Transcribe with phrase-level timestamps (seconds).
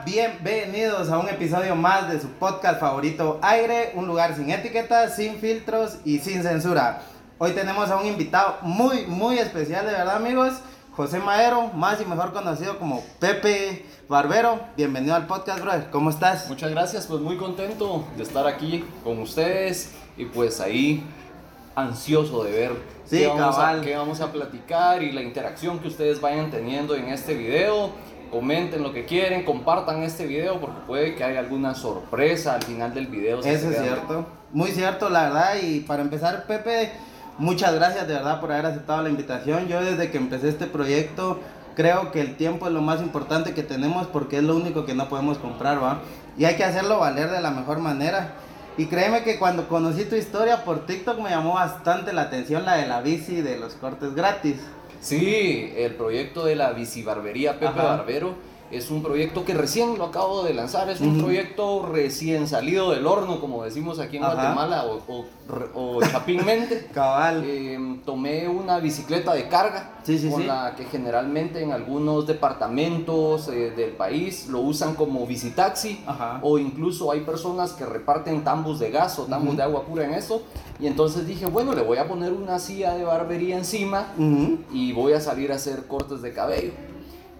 [0.00, 5.36] Bienvenidos a un episodio más de su podcast favorito Aire, un lugar sin etiquetas, sin
[5.36, 7.02] filtros y sin censura.
[7.38, 10.54] Hoy tenemos a un invitado muy, muy especial, de verdad amigos,
[10.96, 14.60] José Maero, más y mejor conocido como Pepe Barbero.
[14.76, 15.90] Bienvenido al podcast, brother.
[15.90, 16.48] ¿Cómo estás?
[16.48, 21.04] Muchas gracias, pues muy contento de estar aquí con ustedes y pues ahí
[21.74, 25.88] ansioso de ver Sí, qué, vamos a, qué vamos a platicar y la interacción que
[25.88, 27.90] ustedes vayan teniendo en este video.
[28.32, 32.94] Comenten lo que quieren, compartan este video porque puede que haya alguna sorpresa al final
[32.94, 33.42] del video.
[33.42, 35.56] si Eso es cierto, muy cierto, la verdad.
[35.62, 36.92] Y para empezar, Pepe,
[37.36, 39.68] muchas gracias de verdad por haber aceptado la invitación.
[39.68, 41.40] Yo desde que empecé este proyecto
[41.76, 44.94] creo que el tiempo es lo más importante que tenemos porque es lo único que
[44.94, 46.00] no podemos comprar, ¿va?
[46.38, 48.32] Y hay que hacerlo valer de la mejor manera.
[48.78, 52.76] Y créeme que cuando conocí tu historia por TikTok me llamó bastante la atención la
[52.76, 54.56] de la bici de los cortes gratis.
[55.02, 57.82] Sí, el proyecto de la bicibarbería Pepe Ajá.
[57.82, 58.34] Barbero
[58.72, 61.24] es un proyecto que recién lo acabo de lanzar, es un Ujú.
[61.24, 64.34] proyecto recién salido del horno, como decimos aquí en Ajá.
[64.34, 65.26] Guatemala, o, o,
[65.74, 66.88] o chapinmente.
[66.92, 67.44] Cabal.
[67.46, 70.46] Eh, tomé una bicicleta de carga Sí, sí, con sí.
[70.48, 76.40] la que generalmente en algunos departamentos eh, del país lo usan como bicitaxi Ajá.
[76.42, 79.56] o incluso hay personas que reparten tambos de gas o tambos Ujú.
[79.58, 80.42] de agua pura en eso
[80.80, 84.58] y entonces dije bueno le voy a poner una silla de barbería encima Ujú.
[84.72, 86.72] y voy a salir a hacer cortes de cabello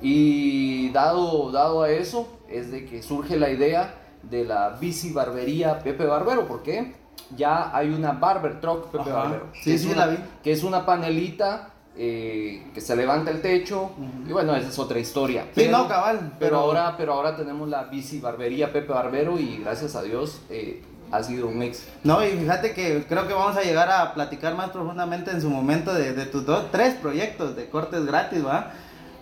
[0.03, 5.79] y dado, dado a eso es de que surge la idea de la bici barbería
[5.79, 6.95] Pepe Barbero porque
[7.37, 9.13] ya hay una barber truck Pepe Ajá.
[9.23, 10.19] Barbero Sí, que es sí, una- la vi.
[10.43, 13.91] que es una panelita eh, que se levanta el techo
[14.27, 17.69] y bueno esa es otra historia Sí, no, cabal, pero pero- ahora pero ahora tenemos
[17.69, 22.25] la bici barbería Pepe Barbero y gracias a Dios eh, ha sido un éxito No,
[22.27, 25.93] y fíjate que creo que vamos a llegar a platicar más profundamente en su momento
[25.93, 28.73] de, de tus dos, tres proyectos de cortes gratis, ¿va?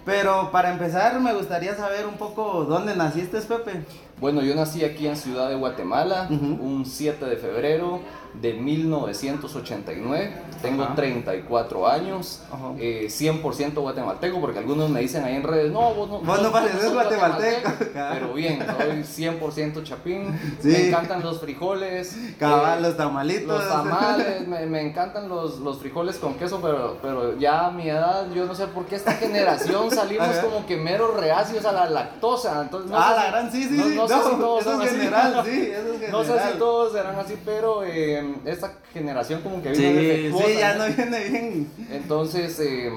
[0.04, 3.84] Pero para empezar me gustaría saber un poco dónde naciste, Pepe.
[4.20, 8.00] Bueno, yo nací aquí en Ciudad de Guatemala un 7 de febrero
[8.34, 10.32] de 1989.
[10.62, 10.94] Tengo Ajá.
[10.94, 12.42] 34 años,
[12.78, 16.52] eh, 100% guatemalteco, porque algunos me dicen ahí en redes, no, vos no, Vos no
[16.52, 17.70] pareces guatemalteco".
[17.94, 20.38] Pero bien, soy 100% chapín.
[20.60, 20.68] Sí.
[20.68, 22.14] Me encantan los frijoles.
[22.38, 23.46] Cabal, eh, los tamalitos.
[23.48, 27.88] los tamales, me, me encantan los, los frijoles con queso, pero, pero ya a mi
[27.88, 30.42] edad, yo no sé por qué esta generación salimos Ajá.
[30.42, 32.60] como que meros reacios a la lactosa.
[32.62, 33.94] Entonces, no ah, sé la gran, sí, sí, no- sí.
[33.96, 34.98] no sé si todos eso son es así.
[34.98, 36.10] general, sí, eso es general.
[36.20, 40.46] No sé si todos serán así, pero eh, esta generación como que Sí, vino defectuosa.
[40.46, 40.88] sí, ya ¿no?
[40.88, 41.70] no viene bien.
[41.90, 42.90] Entonces, eh,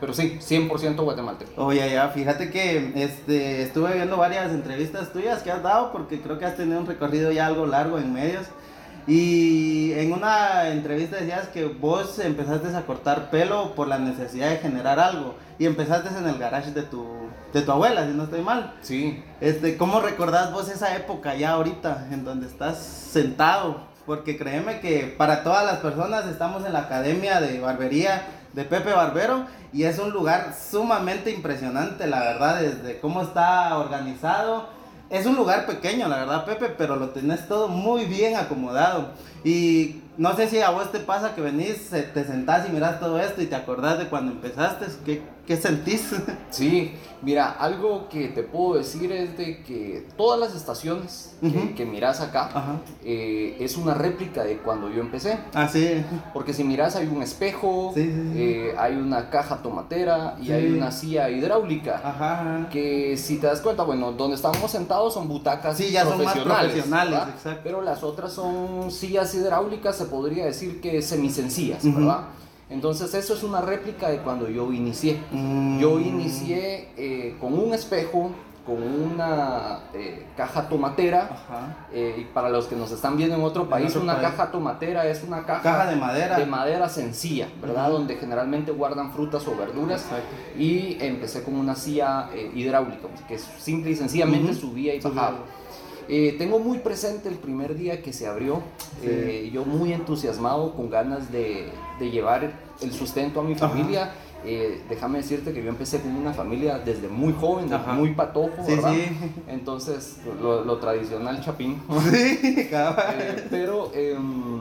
[0.00, 1.64] pero sí, 100% guatemalteco.
[1.64, 6.38] Oye, ya, fíjate que este, estuve viendo varias entrevistas tuyas que has dado porque creo
[6.38, 8.46] que has tenido un recorrido ya algo largo en medios.
[9.08, 14.56] Y en una entrevista decías que vos empezaste a cortar pelo por la necesidad de
[14.56, 15.36] generar algo.
[15.60, 17.06] Y empezaste en el garage de tu,
[17.52, 18.74] de tu abuela, si no estoy mal.
[18.82, 23.86] Sí, Este, ¿Cómo recordás vos esa época ya ahorita en donde estás sentado?
[24.06, 28.22] Porque créeme que para todas las personas estamos en la academia de barbería
[28.52, 34.68] de Pepe Barbero y es un lugar sumamente impresionante, la verdad, desde cómo está organizado.
[35.10, 39.10] Es un lugar pequeño, la verdad, Pepe, pero lo tenés todo muy bien acomodado.
[39.44, 43.20] Y no sé si a vos te pasa que venís, te sentás y miras todo
[43.20, 44.86] esto y te acordás de cuando empezaste.
[45.04, 46.10] ¿Qué, ¿Qué sentís?
[46.50, 51.84] Sí, mira, algo que te puedo decir es de que todas las estaciones que, que
[51.84, 55.38] miras acá eh, es una réplica de cuando yo empecé.
[55.52, 56.02] Ah, sí.
[56.32, 58.40] Porque si miras hay un espejo, Sí, sí, sí.
[58.40, 61.96] eh, hay una caja tomatera y hay una silla hidráulica.
[62.02, 62.40] Ajá.
[62.40, 62.68] ajá.
[62.70, 66.32] Que si te das cuenta, bueno, donde estamos sentados son butacas Sí, ya son más
[66.32, 66.72] profesionales.
[66.72, 67.60] profesionales, exacto.
[67.64, 71.98] Pero las otras son sillas hidráulicas, se podría decir que semisencillas, Ujú.
[71.98, 72.20] ¿verdad?
[72.68, 75.20] Entonces eso es una réplica de cuando yo inicié.
[75.30, 75.78] Mm.
[75.78, 78.32] Yo inicié eh, con un espejo,
[78.66, 81.30] con una eh, caja tomatera.
[81.92, 84.28] Eh, y para los que nos están viendo en otro En país, otro una país.
[84.30, 86.36] caja tomatera es una caja, Caja de madera.
[86.38, 87.88] de madera sencilla, ¿verdad?
[87.90, 90.02] Donde generalmente guardan frutas o verduras.
[90.02, 90.26] Exacto.
[90.58, 95.38] Y empecé con una silla eh, hidráulica, que simple y sencillamente subía y bajaba.
[96.08, 98.60] Tengo muy presente el primer día que se abrió,
[99.02, 99.50] Sí.
[99.52, 104.12] yo muy entusiasmado, con ganas de, de llevar el sustento a mi familia.
[104.44, 108.52] Eh, déjame decirte que yo empecé con una familia desde muy joven, desde muy patojo,
[108.64, 108.92] Sí, ¿verdad?
[108.92, 109.32] sí.
[109.48, 111.82] Entonces, lo, lo tradicional chapín.
[112.10, 112.38] Sí.
[112.70, 114.60] Eh, pero em,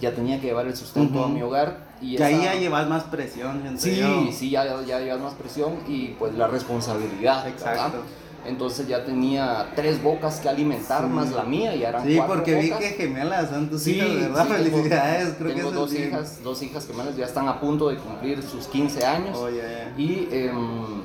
[0.00, 1.90] ya tenía que llevar el sustento a mi hogar.
[2.02, 3.80] Y Que ahí ya llevas más presión, siento
[4.26, 7.46] Sí, sí, ya, ya llevas más presión y pues la responsabilidad.
[7.48, 7.98] Exacto.
[7.98, 8.06] ¿verdad?
[8.44, 11.08] Entonces ya tenía tres bocas que alimentar Sí.
[11.08, 14.08] más la mía y eran Sí, cuatro porque vi que gemelas son tus Sí, hijas,
[14.08, 14.42] ¿verdad?
[14.46, 16.08] sí, tengo- Felicidades, creo tengo que eso dos bien.
[16.08, 19.92] hijas, dos hijas gemelas ya están a punto de cumplir sus 15 años Oh, ya.
[19.96, 21.02] y em,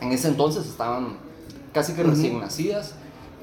[0.00, 1.16] en ese entonces estaban
[1.72, 2.94] casi que recién nacidas.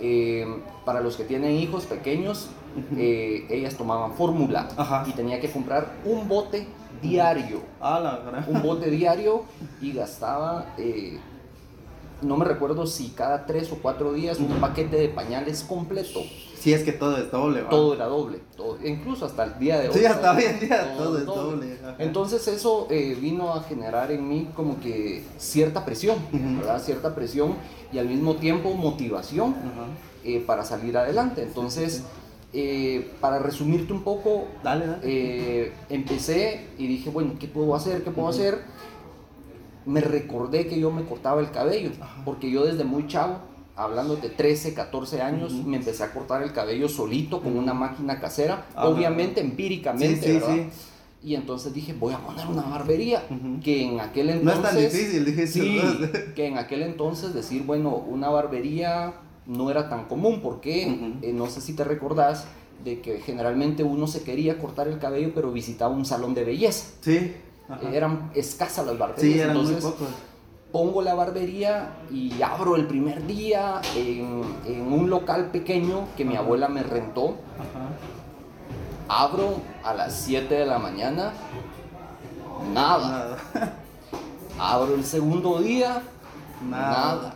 [0.01, 2.47] Em, para los que tienen hijos pequeños,
[2.95, 4.69] eh, ellas tomaban fórmula
[5.05, 6.67] y tenía que comprar un bote
[7.01, 8.45] diario Ah, la verdad.
[8.47, 9.43] un bote diario
[9.81, 11.19] y gastaba, eh,
[12.21, 16.21] no me recuerdo si cada tres o cuatro días, un paquete de pañales completo.
[16.59, 17.69] Sí, es que todo es doble, ¿va?
[17.69, 19.95] Todo era doble, todo, incluso hasta el día de hoy.
[19.97, 21.77] Sí, hasta hoy en todo- día todo es doble.
[21.99, 26.17] Entonces eso eh, vino a generar en mí como que cierta presión.
[26.31, 26.81] ¿verdad?
[26.83, 27.55] Cierta presión
[27.93, 29.55] y al mismo tiempo motivación
[30.25, 31.43] eh, para salir adelante.
[31.43, 32.03] Entonces,
[32.51, 34.99] eh, para resumirte un poco, Dale, dale.
[35.03, 38.03] eh, empecé y dije, bueno, ¿qué puedo hacer?
[38.03, 38.59] ¿Qué puedo hacer?
[39.85, 41.91] Me recordé que yo me cortaba el cabello,
[42.25, 43.37] porque yo desde muy chavo,
[43.75, 48.19] hablando de 13, 14 años, me empecé a cortar el cabello solito con una máquina
[48.19, 50.53] casera, Ah, obviamente empíricamente, sí, ¿verdad?
[50.53, 50.67] sí.
[51.21, 53.23] Y entonces dije, voy a poner una barbería,
[53.63, 54.63] que en aquel No entonces...
[54.85, 56.33] es tan difícil, dije Sí, ¿no?
[56.35, 59.13] que en aquel entonces decir, bueno, una barbería
[59.45, 62.45] no era tan común, porque eh, no sé si te recordás
[62.85, 66.85] de que generalmente uno se quería cortar el cabello, pero visitaba un salón de belleza.
[67.01, 67.33] Sí.
[67.69, 67.89] Ajá.
[67.91, 69.33] Eran escasas las barberías.
[69.33, 69.93] Sí, eran entonces, muy
[70.71, 76.35] pongo la barbería y abro el primer día en, en un local pequeño que mi
[76.35, 77.35] abuela me rentó.
[77.57, 77.89] Ajá.
[79.07, 81.31] Abro a las 7 de la mañana,
[82.73, 83.37] nada.
[83.53, 83.73] Nada.
[84.59, 86.01] Abro el segundo día,
[86.69, 86.91] Nada.
[87.15, 87.35] nada.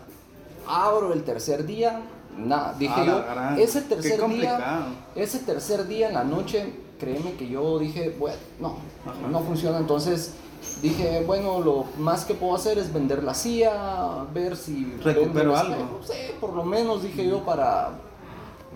[0.67, 2.01] Abro el tercer día,
[2.37, 2.75] nada.
[2.77, 4.85] Dije yo, gran- ese tercer día,
[5.15, 6.73] ese tercer día en la noche,
[7.03, 9.27] créeme que yo dije, bueno, no, Ajá.
[9.29, 9.77] no funciona.
[9.77, 10.33] Entonces
[10.81, 15.59] dije, bueno, lo más que puedo hacer es vender la silla, ver si Recupero el
[15.59, 15.73] algo.
[15.73, 15.99] espejo.
[16.03, 17.91] Sí, por lo menos dije yo para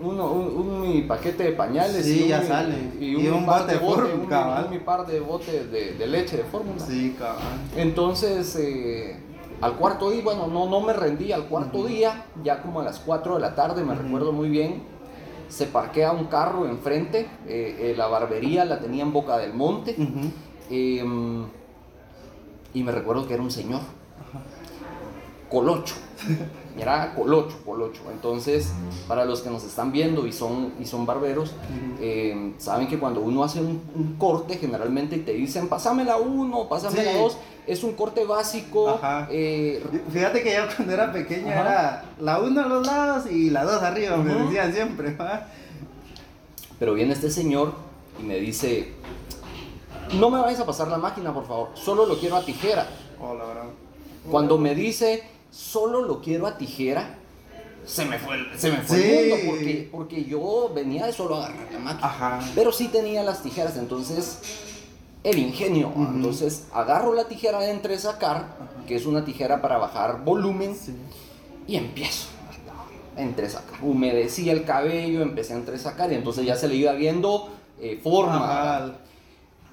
[0.00, 2.74] uno, un, un mi paquete de pañales Sí, y ya un, sale.
[3.00, 4.68] y Y un, par bote de bote, mi- cabal.
[4.70, 6.78] mi par de botes de, de leche de fórmula.
[6.86, 7.42] Sí, cabrón.
[7.76, 9.18] Entonces, eh,
[9.60, 13.00] al cuarto día, bueno, no, no me rendí, al cuarto día, ya como a las
[13.00, 14.84] 4 de la tarde, me recuerdo muy bien,
[15.48, 19.96] se parquea un carro enfrente, eh, eh, la barbería la tenía en Boca del Monte,
[20.70, 21.04] eh,
[22.74, 23.80] y me recuerdo que era un señor,
[25.50, 25.94] colocho,
[26.82, 28.02] era colocho, colocho.
[28.12, 28.72] Entonces,
[29.06, 31.52] para los que nos están viendo y son, y son barberos,
[32.00, 36.68] eh, saben que cuando uno hace un, un corte, generalmente te dicen, pásame la 1,
[36.68, 37.04] pásame Sí.
[37.04, 38.88] la 2, es un corte básico.
[38.90, 39.28] Ajá.
[39.30, 39.82] eh,
[40.12, 41.60] Fíjate que yo cuando era pequeño Ajá.
[41.60, 45.16] era la 1 a los lados y la 2 arriba, me decían siempre.
[46.78, 47.72] pero viene este señor
[48.20, 48.92] y me dice,
[50.14, 52.86] no me vayas a pasar la máquina, por favor, solo lo quiero a tijera.
[53.20, 53.64] Oh, la verdad.
[54.30, 57.16] Cuando me dice, solo lo quiero a tijera,
[57.86, 59.04] se me fue el, se me fue Sí.
[59.10, 62.06] el mundo porque, porque yo venía de solo agarrar la máquina.
[62.06, 62.40] Ajá.
[62.54, 64.38] Pero sí tenía las tijeras, entonces
[65.24, 65.92] el ingenio.
[65.96, 70.94] Entonces agarro la tijera de entre sacar, que es una tijera para bajar volumen, Sí.
[71.66, 72.28] y empiezo.
[73.16, 73.82] a entresacar.
[73.82, 77.48] Humedecía el cabello, empecé a entresacar y entonces ya se le iba viendo
[77.80, 78.44] eh, forma.
[78.84, 78.92] Ajá.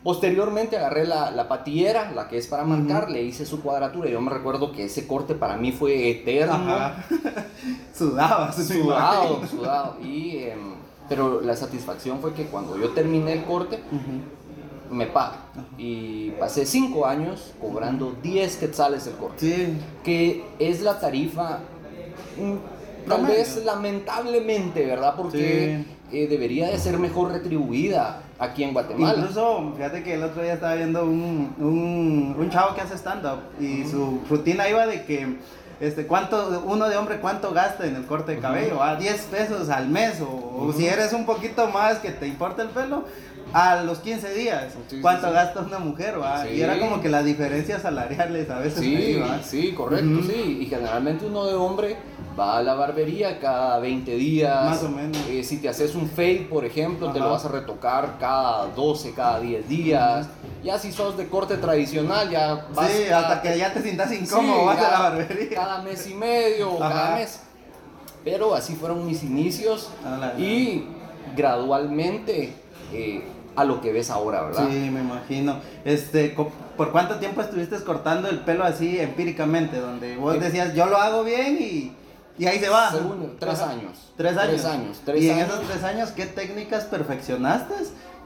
[0.06, 4.08] Posteriormente agarré la, la patillera, la que es para marcar, le hice su cuadratura.
[4.08, 6.60] Yo me recuerdo que ese corte para mí fue eterno.
[6.68, 6.92] Me
[8.84, 9.98] Sudado, sudado.
[10.04, 10.76] Y, em,
[11.10, 13.80] pero la satisfacción fue que cuando yo terminé el corte,
[14.92, 15.38] me pague.
[15.80, 19.78] Y pasé cinco años cobrando 10 quetzales el corte, Sí.
[20.04, 21.62] que es la tarifa,
[22.38, 25.16] mm, tal vez lamentablemente, ¿verdad?
[25.18, 29.16] Porque eh, debería de ser mejor retribuida aquí en Guatemala.
[29.18, 33.40] Incluso, fíjate que el otro día estaba viendo un, un, un chavo que hace stand-up
[33.60, 35.38] y su rutina iba de que,
[35.80, 39.70] este, cuánto, uno de hombre, cuánto gasta en el corte de cabello, a 10 pesos
[39.70, 43.06] al mes, o, o si eres un poquito más que te importa el pelo,
[43.54, 45.34] a los 15 días, Sí, cuánto sí.
[45.34, 46.48] gasta una mujer, ¿va?
[46.50, 48.80] Y era como que las diferencias salariales a veces.
[48.80, 49.42] ahí, Sí, ¿va?
[49.44, 50.60] sí, correcto, sí.
[50.62, 51.96] Y generalmente uno de hombre
[52.38, 54.66] va a la barbería cada 20 días.
[54.66, 55.18] Más o menos.
[55.30, 59.14] Eh, si te haces un fade, por ejemplo, te lo vas a retocar cada 12,
[59.14, 60.28] cada 10 días.
[60.64, 64.10] Ya si sos de corte tradicional, ya vas Sí, cada- hasta que ya te sientas
[64.10, 65.56] Sí, incómodo, vas a la cada- barbería.
[65.56, 67.40] Cada mes y medio, o cada mes.
[68.25, 69.92] Pero así fueron mis inicios
[70.38, 70.86] y
[71.38, 72.54] gradualmente
[72.92, 73.24] eh,
[73.56, 74.68] a lo que ves ahora, ¿verdad?
[74.70, 75.60] Sí, me imagino.
[75.84, 76.36] Este,
[76.78, 79.80] ¿por cuánto tiempo estuviste cortando el pelo así empíricamente?
[79.80, 81.92] Donde vos Eh, decías, yo lo hago bien y,
[82.38, 82.92] y ahí se va.
[82.92, 84.12] Según- tres años.
[84.18, 84.52] Tres años.
[84.62, 85.50] Tres años, tres y en años.
[85.50, 87.74] esos tres años, ¿qué técnicas perfeccionaste?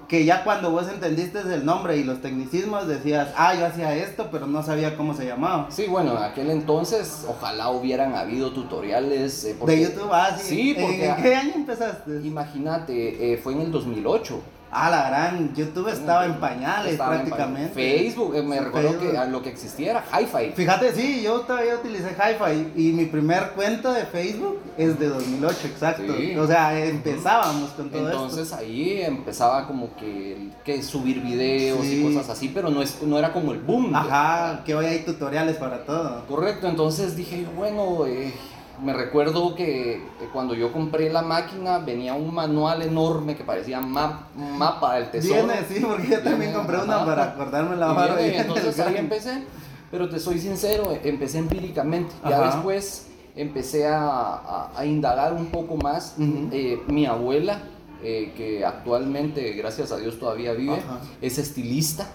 [0.07, 4.29] Que ya cuando vos entendiste el nombre y los tecnicismos decías, ah, yo hacía esto,
[4.31, 5.67] pero no sabía cómo se llamaba.
[5.69, 9.45] Sí, bueno, en aquel entonces ojalá hubieran habido tutoriales.
[9.45, 10.48] eh, porque- De YouTube, ah, sí.
[10.48, 12.21] Sí, ¿En- porque ¿En qué año empezaste?
[12.24, 14.41] imagínate, eh, fue en el 2008.
[14.71, 17.73] Ah, la gran, YouTube estaba en pañales Estaba en prácticamente.
[17.73, 19.11] Facebook, eh, me recuerdo Facebook.
[19.11, 20.51] que a lo que existía era Hi-Fi.
[20.55, 25.57] Fíjate, sí, yo todavía utilicé Hi-Fi y mi primer cuenta de Facebook es de 2008,
[25.67, 26.03] exacto.
[26.15, 26.35] Sí.
[26.38, 32.01] O sea, empezábamos con todo Entonces ahí empezaba como que, que subir videos Sí.
[32.01, 33.95] y cosas así, pero no, es, no era como el boom.
[33.95, 36.25] Ajá, que hoy hay tutoriales para todo.
[36.27, 38.33] Correcto, entonces dije bueno, eh,
[38.81, 44.33] me recuerdo que cuando yo compré la máquina venía un manual enorme que parecía map-
[44.36, 45.45] mapa del tesoro.
[45.45, 47.05] Viene, sí, porque yo también Viene, compré una ajá.
[47.05, 48.15] para acordarme la Y barba.
[48.17, 49.43] viene, entonces ahí empecé,
[49.91, 52.13] pero te soy sincero, eh, empecé empíricamente.
[52.24, 52.55] Ya Ajá.
[52.55, 56.15] después empecé a, a- a indagar un poco más.
[56.17, 56.50] Ujú.
[56.51, 57.62] Eh, mi abuela,
[58.03, 61.00] eh, que actualmente, gracias a Dios, todavía vive, Ajá.
[61.21, 62.07] es estilista.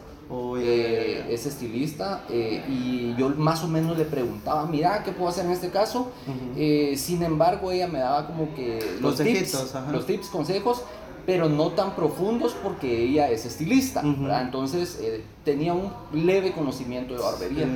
[0.59, 5.45] Eh, es estilista eh, y yo más o menos le preguntaba, mira, ¿qué puedo hacer
[5.47, 6.13] en este caso?
[6.57, 9.93] Eh, sin embargo, ella me daba como que los tips, ajá.
[9.93, 10.83] los tips, consejos,
[11.27, 14.03] pero no tan profundos porque ella es estilista.
[14.03, 14.99] Entonces
[15.45, 17.65] tenía un leve conocimiento de barbería.
[17.65, 17.71] Sí.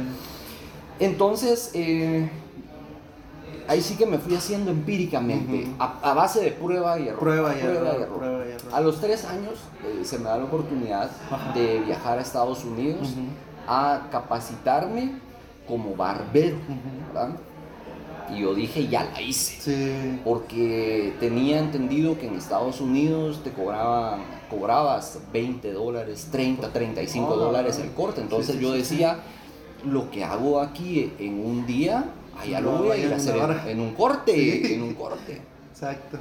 [1.01, 1.73] Entonces,
[3.69, 7.21] ahí sí que me fui haciendo empíricamente, a, a base de prueba y error.
[7.21, 8.19] Prueba y error, error.
[8.19, 8.75] prueba y error.
[8.75, 11.53] A los tres años eh, se me da la oportunidad Ajá.
[11.53, 13.11] de viajar a Estados Unidos
[13.67, 15.13] a capacitarme
[15.69, 16.57] como barbero.
[18.35, 19.61] Y yo dije, ya la hice.
[19.61, 20.21] Sí.
[20.23, 24.21] Porque tenía entendido que en Estados Unidos te cobraban,
[24.51, 28.21] cobrabas 20 dólares, 30, 35 Oh, dólares el corte.
[28.21, 29.21] Entonces sí, yo sí, decía,
[29.85, 32.05] lo que hago aquí en un día,
[32.41, 33.35] allá lo voy a ir a hacer
[33.67, 34.75] en, un corte, Sí.
[34.75, 35.41] en un corte.
[35.73, 36.19] Exacto.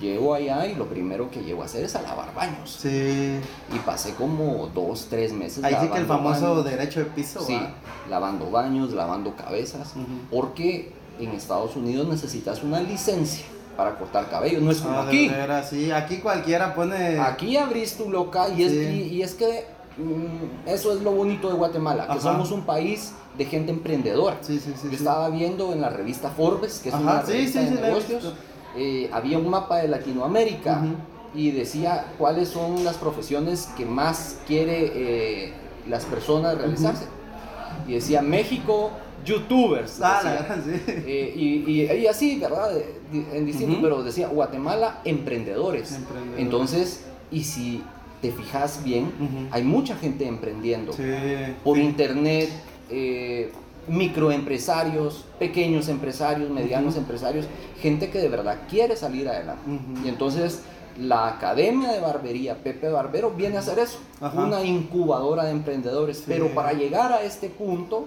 [0.00, 2.78] Llego allá y lo primero que llego a hacer es a lavar baños.
[2.80, 3.40] Sí.
[3.74, 5.64] Y pasé como dos, tres meses.
[5.64, 6.64] Ahí sí que el famoso baños.
[6.64, 7.72] derecho de piso, Sí, ¿va?
[8.08, 9.94] lavando baños, lavando cabezas.
[10.30, 13.44] Porque en Estados Unidos necesitas una licencia
[13.76, 14.60] para cortar cabello.
[14.60, 15.28] No es como Ah, aquí.
[15.68, 15.90] sí.
[15.90, 17.18] Aquí cualquiera pone.
[17.18, 19.64] Aquí abrís tu local y es, y, y es que
[19.98, 24.38] mm, eso es lo bonito de Guatemala, que somos un país de gente emprendedora.
[24.40, 24.88] Sí, sí, sí.
[24.90, 28.34] Yo estaba viendo en la revista Forbes, que es Ajá, una revista de negocios,
[28.76, 30.82] eh, había un mapa de Latinoamérica
[31.34, 35.52] y decía cuáles son las profesiones que más quiere eh,
[35.88, 37.04] las personas realizarse.
[37.88, 38.90] Y decía México,
[39.24, 40.00] youtubers.
[40.02, 40.62] Ah, decía.
[40.64, 40.92] sí.
[41.06, 42.70] Eh, y, y, y así, ¿verdad?
[43.12, 45.92] En distinto, pero decía Guatemala, emprendedores.
[45.92, 46.40] Emprendedores.
[46.42, 47.82] Entonces, y si
[48.20, 51.02] te fijas bien, hay mucha gente emprendiendo Sí.
[51.64, 52.50] por internet,
[52.90, 53.52] eh,
[53.88, 57.46] microempresarios, pequeños empresarios, medianos empresarios,
[57.80, 59.62] gente que de verdad quiere salir adelante.
[60.04, 60.62] Y entonces
[60.98, 64.38] la Academia de Barbería Pepe Barbero viene a hacer eso, Ajá.
[64.44, 66.18] una incubadora de emprendedores.
[66.18, 66.24] Sí.
[66.28, 68.06] Pero para llegar a este punto,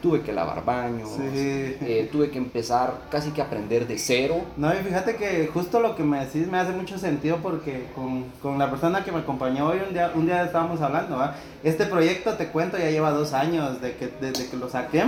[0.00, 1.20] tuve que lavar baños, Sí.
[1.34, 4.36] eh, tuve que empezar casi que a aprender de cero.
[4.56, 8.24] No, y fíjate que justo lo que me decís me hace mucho sentido porque con,
[8.42, 11.34] con la persona que me acompañó hoy un día, un día estábamos hablando, ¿va?
[11.62, 15.04] Este proyecto, te cuento, ya lleva dos años de que, desde que lo saqué,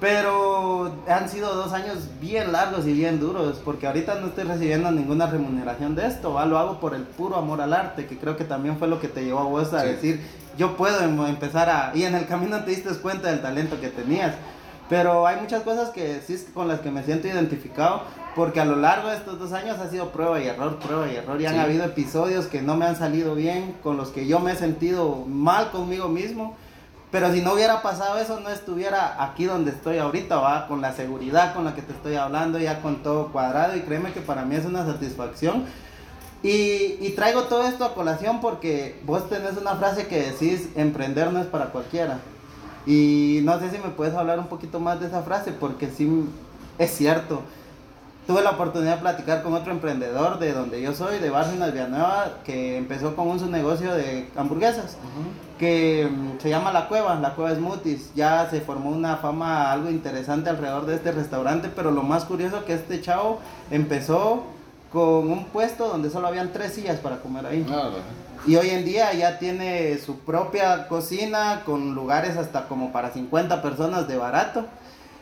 [0.00, 4.90] pero han sido dos años bien largos y bien duros porque ahorita no estoy recibiendo
[4.90, 6.44] ninguna remuneración de esto, ¿va?
[6.44, 9.08] Lo hago por el puro amor al arte, que creo que también fue lo que
[9.08, 9.88] te llevó a vos a Sí.
[9.88, 10.20] decir,
[10.56, 11.92] yo puedo em- empezar a...
[11.94, 14.34] Y en el camino te diste cuenta del talento que tenías.
[14.88, 18.02] Pero hay muchas cosas que sí con las que me siento identificado,
[18.36, 21.16] porque a lo largo de estos dos años ha sido prueba y error, prueba y
[21.16, 21.40] error.
[21.40, 21.60] Y han Sí.
[21.60, 25.24] habido episodios que no me han salido bien, con los que yo me he sentido
[25.26, 26.56] mal conmigo mismo.
[27.10, 30.92] Pero si no hubiera pasado eso, no estuviera aquí donde estoy ahorita, va, con la
[30.92, 33.74] seguridad con la que te estoy hablando, ya con todo cuadrado.
[33.76, 35.64] Y créeme que para mí es una satisfacción.
[36.42, 41.32] Y, y traigo todo esto a colación porque vos tenés una frase que decís, emprender
[41.32, 42.18] no es para cualquiera.
[42.86, 46.08] Y no sé si me puedes hablar un poquito más de esa frase, porque sí
[46.78, 47.42] es cierto.
[48.26, 52.38] Tuve la oportunidad de platicar con otro emprendedor de donde yo soy, de Bárcenas Villanueva,
[52.44, 54.96] que empezó con un su negocio de hamburguesas,
[55.60, 58.12] que mm, se llama La Cueva, La Cueva Smoothies.
[58.14, 62.64] Ya se formó una fama algo interesante alrededor de este restaurante, pero lo más curioso
[62.64, 63.40] que este chavo
[63.70, 64.42] empezó
[64.96, 67.66] con un puesto donde solo habían tres sillas para comer ahí.
[67.70, 67.90] Ah,
[68.46, 73.60] Y hoy en día ya tiene su propia cocina con lugares hasta como para 50
[73.60, 74.64] personas de barato.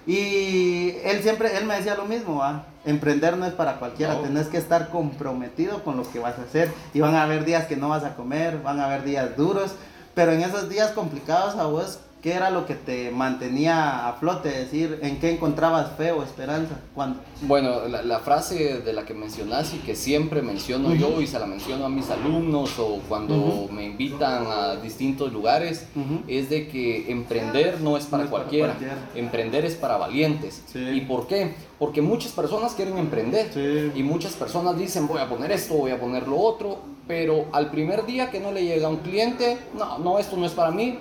[0.06, 2.66] Y él siempre, él me decía lo mismo, ¿va?
[2.84, 4.20] emprender no es para cualquiera, No.
[4.20, 6.70] tenés que estar comprometido con lo que vas a hacer.
[6.92, 9.72] Y van a haber días que no vas a comer, van a haber días duros,
[10.14, 14.48] pero en esos días complicados a vos, ¿qué era lo que te mantenía a flote?
[14.48, 16.76] Es decir, ¿en qué encontrabas fe o esperanza?
[16.94, 17.20] ¿Cuándo?
[17.42, 21.38] Bueno, la, la frase de la que mencionas y que siempre menciono yo y se
[21.38, 25.86] la menciono a mis alumnos o cuando me invitan a distintos lugares
[26.26, 28.74] es de que emprender no es para, No es para cualquiera.
[29.14, 30.62] emprender es para valientes.
[30.72, 30.78] Sí.
[30.78, 31.52] ¿Y por qué?
[31.78, 33.92] Porque muchas personas quieren emprender Sí.
[34.00, 37.70] y muchas personas dicen voy a poner esto, voy a poner lo otro, pero al
[37.70, 40.98] primer día que no le llega un cliente, no, no, esto no es para mí,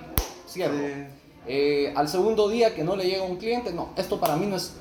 [0.49, 0.73] cierro.
[0.77, 1.12] Sí.
[1.47, 4.55] Eh, al segundo día que no le llega un cliente, no, esto para mí no
[4.55, 4.73] es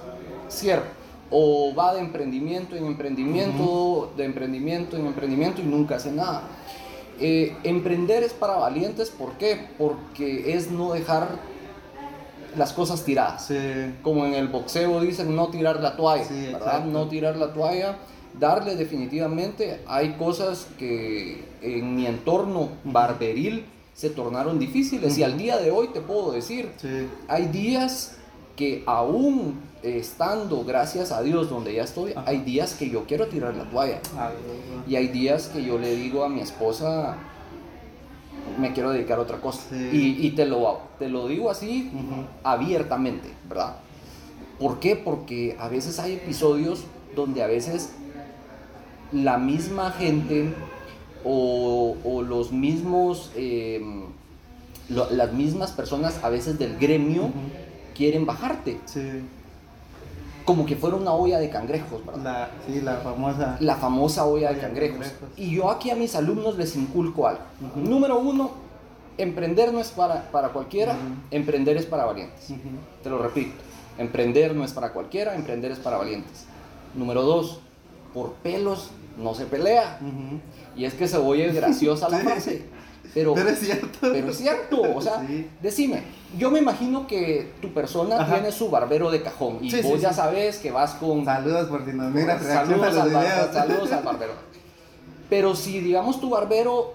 [0.48, 0.86] cierto.
[1.30, 6.42] O va de emprendimiento en emprendimiento, de emprendimiento en emprendimiento y nunca hace nada.
[7.18, 9.68] Eh, emprender es para valientes, ¿por qué?
[9.78, 11.28] Porque es no dejar
[12.56, 13.46] las cosas tiradas.
[13.46, 13.56] Sí.
[14.02, 16.84] Como en el boxeo dicen, no tirar la toalla, Sí, ¿verdad?
[16.84, 17.96] No tirar la toalla,
[18.38, 19.80] darle definitivamente.
[19.86, 23.64] Hay cosas que en mi entorno barberil
[24.02, 27.06] se tornaron difíciles y al día de hoy te puedo decir, Sí.
[27.28, 28.16] hay días
[28.56, 32.24] que aún estando, gracias a Dios, donde ya estoy, Ajá.
[32.26, 34.00] hay días que yo quiero tirar la toalla.
[34.18, 34.30] Ah,
[34.88, 37.16] Y hay días que yo le digo a mi esposa,
[38.58, 39.60] me quiero dedicar a otra cosa.
[39.70, 40.16] Sí.
[40.20, 41.88] Y, y te, lo, te lo digo así
[42.42, 43.76] abiertamente, ¿verdad?
[44.58, 44.96] ¿Por qué?
[44.96, 46.82] Porque a veces hay episodios
[47.14, 47.90] donde a veces
[49.12, 50.52] la misma gente
[51.24, 53.80] o, o los mismos, eh,
[54.88, 57.30] lo- las mismas personas a veces del gremio
[57.94, 59.00] quieren bajarte, Sí.
[60.44, 62.22] como que fuera una olla de cangrejos, ¿verdad?
[62.24, 63.56] La, sí, la famosa.
[63.60, 64.98] la famosa olla de Olla de cangrejos.
[65.08, 65.28] cangrejos.
[65.38, 67.42] Y yo aquí a mis alumnos les inculco algo.
[67.76, 68.50] Número uno,
[69.18, 70.96] emprender no es para, para cualquiera,
[71.30, 72.48] emprender es para valientes.
[73.02, 73.52] Te lo repito,
[73.98, 76.46] emprender no es para cualquiera, emprender es para valientes.
[76.94, 77.60] Número dos,
[78.12, 78.90] por pelos
[79.22, 79.98] no se pelea.
[80.76, 82.64] Y es que se oye graciosa la frase.
[83.14, 83.98] Pero, Pero es cierto.
[84.00, 85.46] pero es cierto, o sea, Sí.
[85.60, 86.02] decime,
[86.38, 88.34] yo me imagino que tu persona Ajá.
[88.34, 91.68] tiene su barbero de cajón y Sí, vos sí, ya sabes que vas con Saludos
[91.68, 92.42] por si nos miras.
[92.42, 93.52] saludos, a al los videos.
[93.52, 94.32] saludos al barbero.
[95.28, 96.94] Pero si, digamos, tu barbero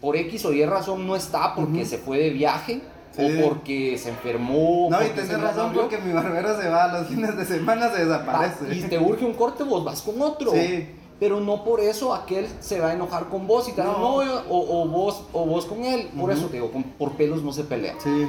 [0.00, 2.80] por X o Y razón no está porque se fue de viaje
[3.16, 3.22] Sí.
[3.40, 4.88] o porque se enfermó.
[4.90, 7.90] No, y porque tenés razón murió, porque mi barbero se va los fines de semana,
[7.92, 8.74] se desaparece.
[8.74, 10.50] y te urge un corte, vos vas con otro.
[10.50, 10.88] Sí.
[11.24, 13.98] Pero no por eso aquel se va a enojar con vos y decir, No.
[13.98, 16.10] "No, o, o vos, o vos con él.
[16.20, 17.94] Por eso te digo, con- por pelos no se pelea.
[18.02, 18.28] Sí,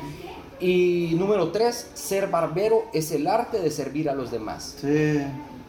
[0.62, 4.78] Y número tres, ser barbero es el arte de servir a los demás.
[4.80, 5.20] sí.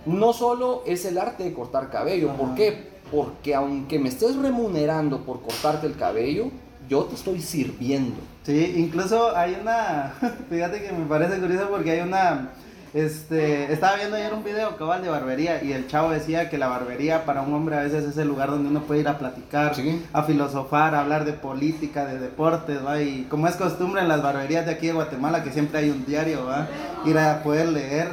[0.06, 2.28] no solo es el arte de cortar cabello.
[2.36, 2.90] ¿Por qué?
[3.10, 6.44] Porque aunque me estés remunerando por cortarte el cabello,
[6.88, 8.14] yo te estoy sirviendo.
[8.44, 10.14] Sí, incluso hay una,
[10.48, 12.52] fíjate que me parece curioso porque hay una,
[12.94, 16.68] este, estaba viendo ayer un video cabal de barbería y el chavo decía que la
[16.68, 19.74] barbería para un hombre a veces es el lugar donde uno puede ir a platicar,
[19.74, 20.04] Sí.
[20.12, 23.00] a filosofar, a hablar de política, de deportes, ¿va?
[23.02, 26.04] Y como es costumbre en las barberías de aquí de Guatemala que siempre hay un
[26.06, 26.66] diario, ¿va?
[27.04, 28.08] Ir a poder leer.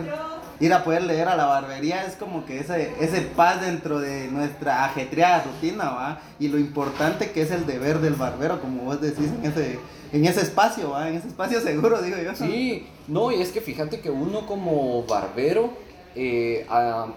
[0.63, 4.30] Ir a poder leer a la barbería es como que ese, ese paz dentro de
[4.30, 6.21] nuestra ajetreada rutina, ¿va?
[6.39, 9.78] Y lo importante que es el deber del barbero, como vos decís en ese,
[10.13, 11.10] en ese espacio, ¿va?
[11.10, 12.34] En ese espacio seguro, digo yo.
[12.34, 15.73] Sí, no, y es que fíjate que uno como barbero
[16.15, 17.08] eh, ah,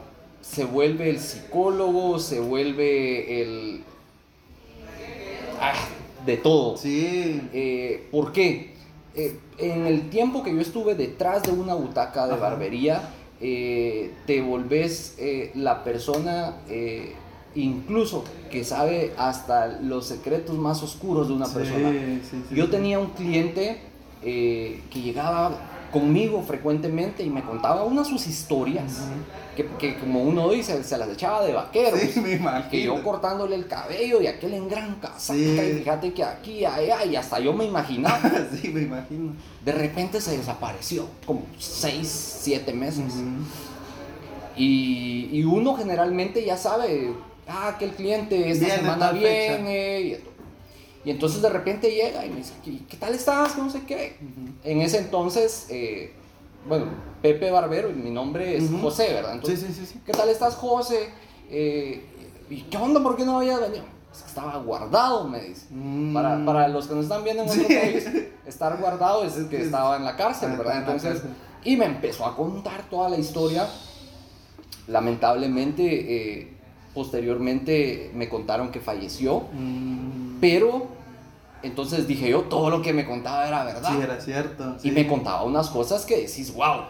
[0.41, 3.85] se vuelve el psicólogo, se vuelve el...
[5.61, 5.73] ah,
[6.27, 6.77] de todo.
[6.77, 7.43] Sí.
[7.53, 8.75] Eh, ¿Por qué?
[9.15, 12.43] Eh, en el tiempo que yo estuve detrás de una butaca de Ajá.
[12.43, 13.01] barbería,
[13.41, 17.13] eh, te volvés eh, la persona eh,
[17.55, 21.91] incluso que sabe hasta los secretos más oscuros de una Sí, persona.
[21.91, 23.81] sí, sí, Yo tenía un cliente
[24.23, 25.53] que llegaba
[26.01, 29.03] conmigo frecuentemente y me contaba unas sus historias
[29.57, 32.23] que, que como uno dice se las echaba de vaquero Sí,
[32.71, 35.59] que yo cortándole el cabello y aquel en gran casaca Sí.
[35.59, 38.21] y fíjate que aquí allá y hasta yo me imaginaba.
[38.61, 39.33] Sí, me imagino.
[39.65, 43.15] de repente se desapareció como 6, 7 meses.
[44.57, 47.13] Y, y uno generalmente ya sabe
[47.49, 50.31] ah que el cliente esta Viene semana viene y, esto.
[51.07, 53.57] Y entonces de repente llega y me dice ¿qué, tal estás?
[53.57, 54.19] no sé qué
[54.65, 56.13] en ese entonces eh,
[56.69, 56.87] bueno
[57.23, 58.65] Pepe Barbero y mi nombre es.
[58.83, 60.01] José verdad entonces Sí, sí, sí, sí.
[60.05, 61.09] ¿Qué tal estás, José?
[61.49, 62.05] Eh,
[62.51, 63.01] ¿Y qué onda?
[63.03, 63.85] ¿Por qué no había venido?
[64.13, 65.67] Es que estaba guardado, me dice.
[65.71, 66.13] Mm.
[66.15, 67.75] Para, para los que nos están viendo en otro Sí.
[67.75, 68.07] país,
[68.47, 70.79] estar guardado es que estaba en la cárcel, Ah, ¿verdad?
[70.79, 71.23] Entonces,
[71.65, 73.69] y me empezó a contar toda la historia.
[74.89, 75.85] Lamentablemente,
[76.41, 76.53] eh,
[76.95, 80.87] posteriormente me contaron que falleció, Mm, pero
[81.67, 83.91] entonces dije yo, todo lo que me contaba era verdad.
[83.93, 84.77] Sí, era cierto.
[84.83, 86.83] Y me contaba unas cosas que decís, wow,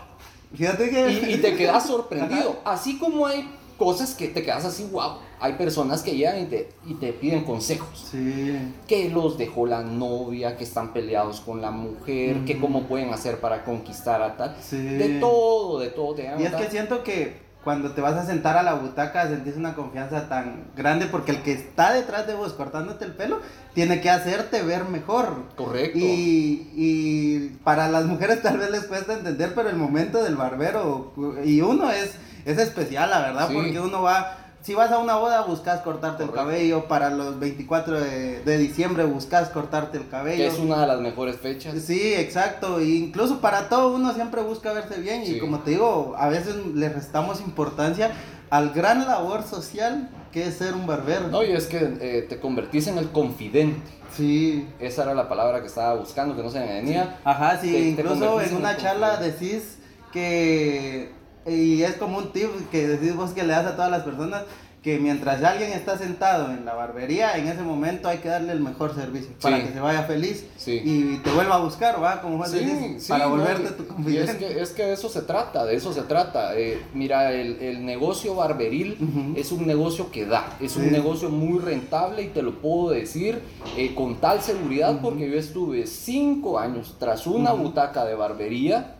[0.55, 1.11] Fíjate que.
[1.11, 2.57] y, y te quedas sorprendido.
[2.65, 5.19] Así como hay cosas que te quedas así, wow.
[5.39, 8.09] Hay personas que llegan y te, y te piden consejos.
[8.11, 8.57] Sí.
[8.89, 12.62] Que los dejó la novia, que están peleados con la mujer, que Ujú.
[12.62, 14.57] cómo pueden hacer para conquistar a tal.
[14.62, 14.79] Sí.
[14.79, 16.15] De todo, de todo.
[16.15, 19.57] Te Y es que siento que cuando te vas a sentar a la butaca sentís
[19.57, 23.40] una confianza tan grande porque el que está detrás de vos cortándote el pelo
[23.74, 25.42] tiene que hacerte ver mejor.
[25.57, 25.98] Correcto.
[25.98, 31.12] Y, y para las mujeres tal vez les cuesta entender, pero el momento del barbero
[31.44, 33.55] y uno es, es especial, la verdad, Sí.
[33.55, 38.00] porque uno va, si vas a una boda buscas cortarte el cabello, para los 24
[38.00, 40.38] de, de diciembre buscas cortarte el cabello.
[40.38, 41.81] que es una de las mejores fechas.
[41.81, 42.81] Sí, exacto.
[42.81, 45.24] E incluso para todo uno siempre busca verse bien.
[45.24, 45.37] Sí.
[45.37, 48.11] Y como te digo, a veces le restamos importancia
[48.50, 51.29] al gran labor social que es ser un barbero.
[51.29, 53.81] No, y es que eh, te convertís en el confidente.
[54.16, 54.66] Sí.
[54.81, 57.20] Esa era la palabra que estaba buscando, que no se me venía.
[57.22, 57.70] Ajá, sí.
[57.70, 59.44] Te- te incluso convertís en una un charla confidente.
[59.46, 59.79] decís
[60.12, 61.15] que.
[61.46, 64.42] Y es como un tip que decís vos que le das a todas las personas.
[64.82, 68.61] Que mientras alguien está sentado en la barbería, en ese momento hay que darle el
[68.61, 69.64] mejor servicio para Sí.
[69.64, 70.80] que se vaya feliz Sí.
[70.85, 72.22] y te vuelva a buscar, ¿va?
[72.22, 74.30] Como vos decís, para no, volverte y- tu confidente.
[74.30, 76.56] es que, es que de eso se trata, de eso se trata.
[76.56, 79.32] Eh, mira, el, el negocio barberil Ujú.
[79.37, 80.90] es un negocio que da, es un Sí.
[80.90, 83.40] negocio muy rentable y te lo puedo decir
[83.76, 85.02] eh, con tal seguridad Ujú.
[85.02, 87.64] porque yo estuve cinco años tras una Ujú.
[87.64, 88.95] butaca de barbería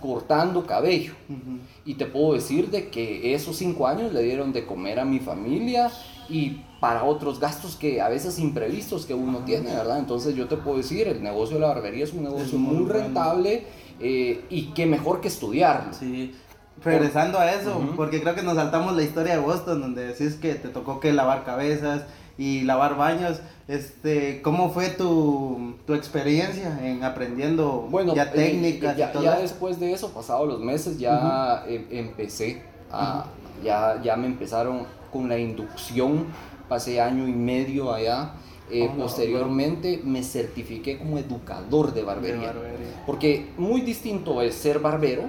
[0.00, 1.12] cortando cabello.
[1.84, 5.18] Y te puedo decir de que esos cinco años le dieron de comer a mi
[5.18, 5.90] familia
[6.28, 9.98] y para otros gastos que a veces imprevistos que uno tiene, ¿verdad?
[9.98, 12.84] Entonces yo te puedo decir, el negocio de la barbería es un negocio muy muy,
[12.84, 13.00] bueno.
[13.00, 13.64] rentable
[14.00, 15.92] eh, y que mejor que estudiarlo.
[15.92, 16.34] Sí.
[16.84, 20.54] Regresando a eso, porque creo que nos saltamos la historia de Boston, donde decís que
[20.54, 22.02] te tocó que lavar cabezas
[22.36, 23.40] y lavar baños.
[23.68, 29.22] Este, ¿cómo fue tu, tu experiencia en aprendiendo Bueno, ya eh, técnicas ya, y todo?
[29.22, 33.26] ya después de eso, pasados los meses, ya em- empecé a,
[33.62, 36.26] ya, ya me empezaron con la inducción,
[36.66, 38.32] pasé año y medio allá.
[38.70, 42.54] Eh, Oh, no, posteriormente me certifiqué como educador de De barbería.
[43.06, 45.22] Porque muy distinto es ser barbero.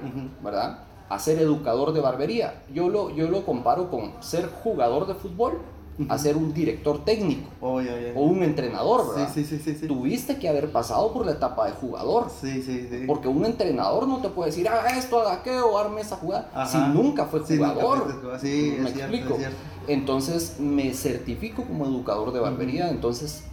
[0.43, 0.79] ¿verdad?
[1.09, 2.63] A ser educador de barbería.
[2.73, 5.59] Yo lo, yo lo comparo con ser jugador de fútbol
[6.07, 8.13] a ser un director técnico oye.
[8.15, 9.31] o un entrenador, ¿verdad?
[9.33, 12.29] Sí, sí, sí, Tuviste que haber pasado por la etapa de jugador.
[12.41, 12.87] sí, sí.
[12.89, 13.03] sí.
[13.05, 16.67] Porque un entrenador no te puede decir, haga esto, haga aquello, arme esa jugada, Ajá.
[16.67, 18.39] si nunca fue nunca jugador.
[18.39, 19.37] Sí, me es cierto, explico.
[19.39, 19.49] es.
[19.87, 23.43] Entonces me certifico como educador de barbería, entonces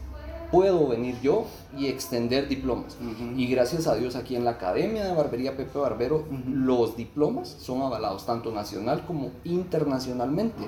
[0.53, 1.45] puedo venir yo
[1.77, 2.97] y extender diplomas.
[3.01, 3.37] Ujú.
[3.37, 6.43] Y gracias a Dios aquí en la Academia de Barbería Pepe Barbero, Ujú.
[6.47, 10.63] los diplomas son avalados tanto nacional como internacionalmente.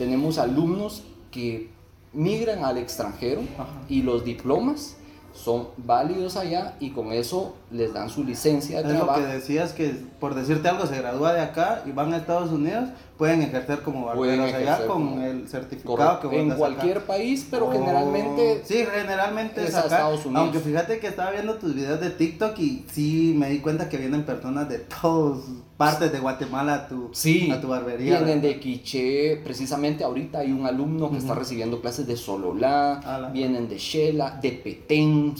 [0.00, 1.68] Tenemos alumnos que
[2.14, 3.66] migran al extranjero Ajá.
[3.86, 4.96] y los diplomas
[5.34, 9.20] son válidos allá y con eso les dan su licencia de Es lo trabajo.
[9.20, 12.88] que decías que por decirte algo se gradúa de acá y van a Estados Unidos,
[13.20, 17.72] pueden ejercer como barberos allá con el certificado Correcto, que en cualquier país, pero Oh,
[17.72, 19.86] generalmente Sí, generalmente es acá.
[19.88, 20.42] Estados Unidos.
[20.42, 23.98] Aunque fíjate que estaba viendo tus videos de TikTok y sí me di cuenta que
[23.98, 25.40] vienen personas de todas
[25.76, 28.18] partes de Guatemala a tu, Sí, a tu barbería.
[28.18, 28.54] vienen ¿verdad?
[28.56, 33.76] de Quiché, precisamente ahorita hay un alumno que está recibiendo clases de Sololá, vienen de
[33.78, 35.34] Shela, de Petén,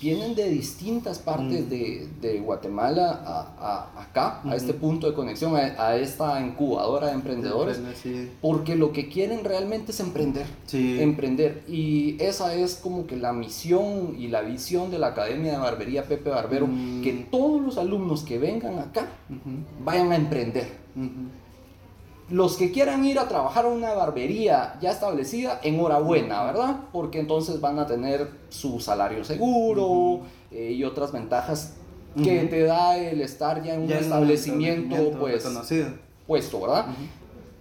[0.00, 1.68] vienen de distintas partes Mm.
[1.68, 7.08] de, de Guatemala a, a- acá, a este punto de conexión, a, a esta incubadora
[7.08, 10.46] de emprendedores, Sí, porque lo que quieren realmente es emprender.
[10.66, 11.00] sí.
[11.00, 15.58] Emprender y esa es como que la misión y la visión de la Academia de
[15.58, 17.02] Barbería Pepe Barbero, Mm.
[17.02, 19.06] que todos los alumnos que vengan acá
[19.84, 20.68] vayan a emprender.
[20.96, 21.39] ujú.
[22.30, 26.76] Los que quieran ir a trabajar a una barbería ya establecida, enhorabuena, ¿verdad?
[26.92, 30.20] Porque entonces van a tener su salario seguro
[30.52, 31.74] eh, y otras ventajas
[32.22, 35.88] que te da el estar ya en un Ya en un establecimiento, pues reconocido.
[36.26, 36.86] puesto, ¿verdad?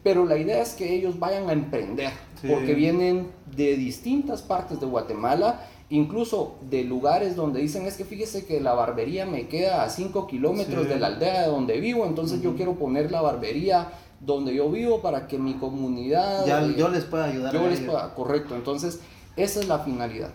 [0.03, 2.47] Pero la idea es que ellos vayan a emprender, Sí.
[2.47, 8.45] porque vienen de distintas partes de Guatemala, incluso de lugares donde dicen, es que fíjese
[8.45, 10.89] que la barbería me queda a 5 kilómetros Sí.
[10.93, 13.87] de la aldea de donde vivo, entonces yo quiero poner la barbería
[14.19, 16.45] donde yo vivo para que mi comunidad...
[16.45, 17.53] Ya, eh, yo les puedo ayudar.
[17.53, 18.99] yo a les pueda- correcto, entonces
[19.35, 20.31] esa es la finalidad.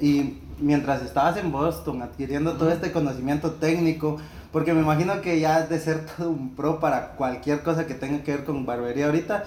[0.00, 4.18] Y mientras estabas en Boston adquiriendo todo este conocimiento técnico,
[4.52, 7.94] porque me imagino que ya has de ser todo un pro para cualquier cosa que
[7.94, 9.42] tenga que ver con barbería ahorita,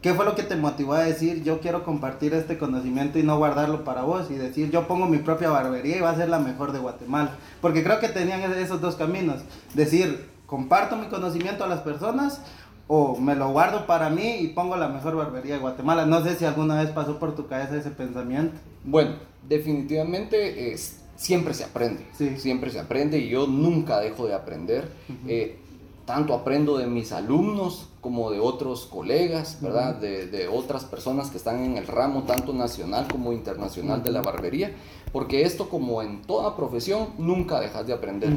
[0.00, 3.38] ¿qué fue lo que te motivó a decir yo quiero compartir este conocimiento y no
[3.38, 6.40] guardarlo para vos y decir yo pongo mi propia barbería y va a ser la
[6.40, 7.36] mejor de Guatemala?
[7.60, 9.42] Porque creo que tenían esos dos caminos,
[9.74, 12.40] decir comparto mi conocimiento a las personas
[12.88, 16.04] o me lo guardo para mí y pongo la mejor barbería de Guatemala.
[16.06, 18.58] No sé si alguna vez pasó por tu cabeza ese pensamiento.
[18.84, 19.12] Bueno,
[19.48, 22.36] definitivamente es, siempre se aprende, Sí.
[22.38, 24.90] siempre se aprende y yo nunca dejo de aprender.
[25.26, 25.58] Eh,
[26.04, 29.94] tanto aprendo de mis alumnos como de otros colegas, ¿verdad?
[29.94, 34.20] de, de otras personas que están en el ramo tanto nacional como internacional de la
[34.20, 34.72] barbería,
[35.12, 38.34] porque esto como en toda profesión nunca dejas de aprender.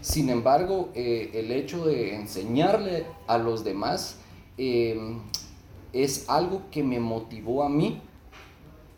[0.00, 4.18] Sin embargo, eh, el hecho de enseñarle a los demás
[4.58, 5.16] eh,
[5.92, 8.00] es algo que me motivó a mí.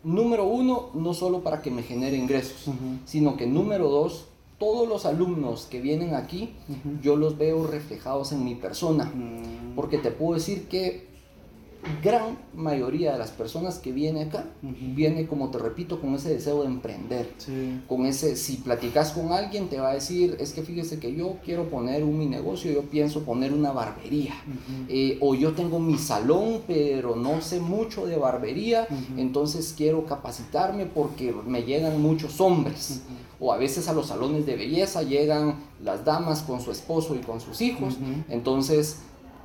[0.03, 2.73] Número uno, no solo para que me genere ingresos,
[3.05, 6.53] sino que número dos, todos los alumnos que vienen aquí,
[7.03, 9.11] yo los veo reflejados en mi persona.
[9.75, 11.08] Porque te puedo decir que
[12.03, 16.61] gran mayoría de las personas que viene acá, viene, como te repito, con ese deseo
[16.61, 17.33] de emprender.
[17.37, 17.81] Sí.
[17.87, 21.37] Con ese, si platicas con alguien, te va a decir, es que fíjese que yo
[21.43, 24.33] quiero poner un mi negocio, yo pienso poner una barbería.
[24.87, 28.87] Eh, o yo tengo mi salón, pero no sé mucho de barbería,
[29.17, 33.01] entonces quiero capacitarme porque me llegan muchos hombres.
[33.39, 37.19] O a veces a los salones de belleza llegan las damas con su esposo y
[37.19, 37.97] con sus hijos.
[38.27, 38.97] Entonces,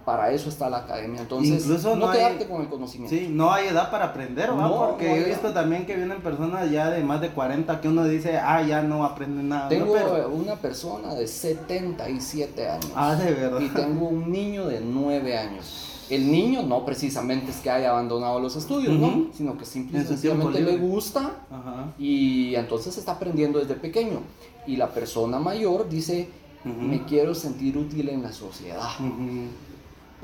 [0.04, 1.20] para eso está la academia.
[1.22, 3.16] Entonces, Incluso no, no hay- quedarte con el conocimiento.
[3.16, 4.68] Sí, no hay edad para aprender, ¿va?
[4.68, 5.28] No, Porque no he edad.
[5.28, 8.82] visto también que vienen personas ya de más de 40 que uno dice, ah, ya
[8.82, 9.68] no aprenden nada.
[9.68, 9.94] Tengo.
[9.94, 12.90] Pero- una persona de 77 años.
[12.94, 13.60] Ah, de verdad.
[13.60, 15.90] y tengo un niño de 9 años.
[16.10, 19.28] El niño no precisamente es que haya abandonado los estudios, ¿no?
[19.32, 21.86] Sino que simple y En su tiempo sencillamente le gusta Ajá.
[21.98, 24.18] y entonces está aprendiendo desde pequeño.
[24.66, 26.28] Y la persona mayor dice,
[26.64, 28.88] me quiero sentir útil en la sociedad.
[29.00, 29.46] Ujú.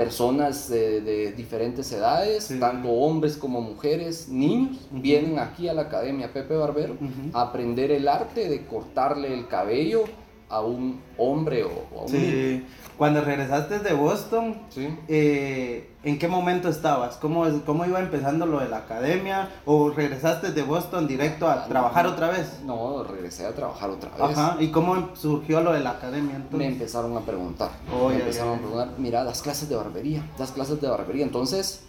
[0.05, 2.59] Personas de, de diferentes edades, Sí.
[2.59, 6.97] tanto hombres como mujeres, niños, vienen aquí a la Academia Pepe Barbero
[7.33, 10.05] a aprender el arte de cortarle el cabello
[10.51, 12.31] a un hombre o, o a un niño.
[12.31, 12.67] Sí.
[12.99, 14.87] Cuando regresaste de Boston, Sí.
[15.09, 17.17] eh, ¿en qué momento estabas?
[17.17, 19.49] ¿Cómo, es- ¿Cómo iba empezando lo de la academia?
[19.65, 22.61] ¿O regresaste de Boston directo a trabajar otra vez?
[22.67, 24.37] No, regresé a trabajar otra vez.
[24.37, 24.57] Ajá.
[24.61, 26.69] ¿Y cómo surgió lo de la academia Me entonces?
[26.73, 27.71] empezaron a preguntar.
[27.91, 30.89] Oh, me ya, empezaron ya, a preguntar, mira, las clases de barbería, las clases de
[30.89, 31.25] barbería.
[31.25, 31.85] Entonces,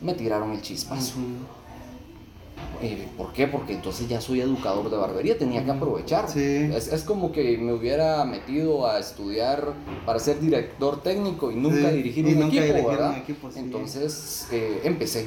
[0.00, 1.12] me tiraron el chispazo.
[1.18, 1.57] Ujú.
[2.80, 3.48] Eh, ¿Por qué?
[3.48, 6.28] Porque entonces ya soy educador de barbería, tenía que aprovechar.
[6.28, 6.70] Sí.
[6.72, 9.72] Es, es como que me hubiera metido a estudiar
[10.06, 13.22] para ser director técnico y nunca Sí, dirigir y un nunca equipo, un ¿verdad?
[13.26, 13.34] sí.
[13.56, 15.26] Entonces, eh, empecé.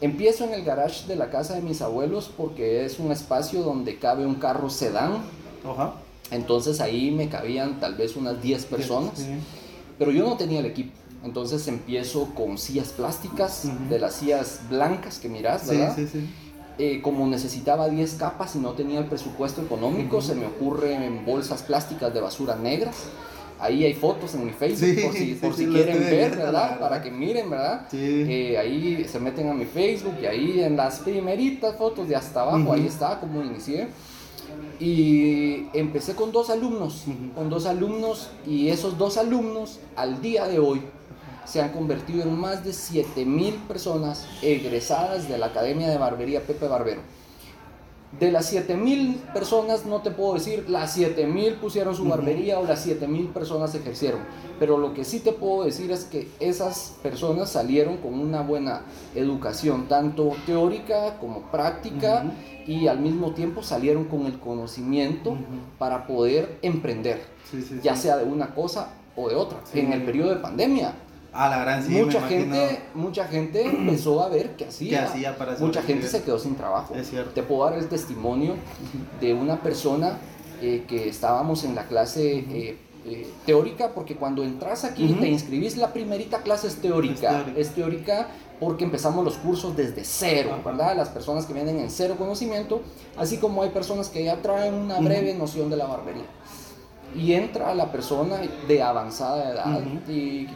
[0.00, 3.98] Empiezo en el garage de la casa de mis abuelos porque es un espacio donde
[3.98, 5.22] cabe un carro sedán.
[5.68, 5.94] Ajá.
[6.30, 9.26] Entonces ahí me cabían tal vez unas 10 personas.
[9.98, 10.92] Pero yo no tenía el equipo.
[11.24, 13.88] Entonces empiezo con sillas plásticas, Ujú.
[13.90, 15.94] de las sillas blancas que mirás, Sí, ¿verdad?
[15.96, 16.28] sí, sí.
[16.80, 21.62] Eh, como necesitaba 10 capas y no tenía el presupuesto económico, se me ocurren bolsas
[21.62, 22.94] plásticas de basura negras.
[23.60, 25.98] Ahí hay fotos en mi Facebook Sí, por si, sí, por sí, si lo quieren
[25.98, 26.36] ver, ¿verdad?
[26.36, 26.78] verdad.
[26.78, 27.88] Para que miren, ¿verdad?
[27.90, 27.96] Sí.
[28.28, 32.42] Eh, ahí se meten a mi Facebook y ahí en las primeritas fotos de hasta
[32.42, 32.72] abajo, Ujú.
[32.74, 33.88] ahí está como inicié.
[34.78, 37.32] Y empecé con dos alumnos, Ujú.
[37.34, 40.80] con dos alumnos y esos dos alumnos al día de hoy
[41.48, 46.68] se han convertido en más de 7000 personas egresadas de la Academia de Barbería Pepe
[46.68, 47.00] Barbero.
[48.18, 52.80] De las 7000 personas no te puedo decir las 7000 pusieron su barbería o las
[52.80, 54.20] 7000 personas ejercieron,
[54.58, 58.80] pero lo que sí te puedo decir es que esas personas salieron con una buena
[59.14, 62.24] educación, tanto teórica como práctica,
[62.66, 65.36] y al mismo tiempo salieron con el conocimiento
[65.78, 68.02] para poder emprender, Sí, sí, ya sí.
[68.04, 69.58] sea de una cosa o de otra.
[69.74, 70.94] En el periodo de pandemia,
[71.32, 72.54] A la gran sí, me mucha imagino.
[72.56, 74.90] gente, mucha gente empezó a ver qué hacía.
[74.90, 76.94] ¿Qué hacía para mucha gente se quedó sin trabajo.
[76.94, 77.32] Es cierto.
[77.32, 78.54] Te puedo dar el testimonio
[79.20, 80.18] de una persona
[80.62, 85.20] eh, que estábamos en la clase eh, eh, teórica, porque cuando entras aquí Ujú.
[85.20, 87.14] te inscribís, la primerita clase es teórica.
[87.14, 87.60] Es teórica.
[87.60, 90.58] Es teórica porque empezamos los cursos desde cero.
[90.64, 90.96] ¿verdad?
[90.96, 92.80] Las personas que vienen en cero conocimiento,
[93.16, 96.24] así como hay personas que ya traen una breve noción de la barbería.
[97.14, 98.36] y entra la persona
[98.66, 100.46] de avanzada edad y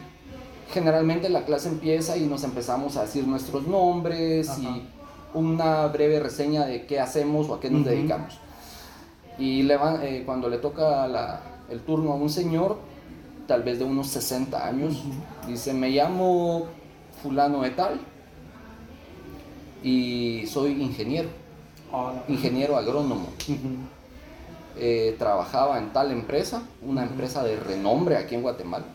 [0.73, 4.59] generalmente la clase empieza y nos empezamos a decir nuestros nombres Ajá.
[4.61, 4.87] y
[5.33, 8.37] una breve reseña de qué hacemos o a qué nos dedicamos.
[9.37, 12.77] Y le van- eh, cuando le toca la- el turno a un señor,
[13.47, 15.03] tal vez de unos 60 años,
[15.47, 16.65] dice, me llamo
[17.21, 17.99] fulano de tal
[19.83, 21.29] y soy ingeniero,
[21.91, 22.23] Hola.
[22.27, 23.27] ingeniero agrónomo.
[24.77, 28.85] Eh, trabajaba en tal empresa, una empresa de renombre aquí en Guatemala,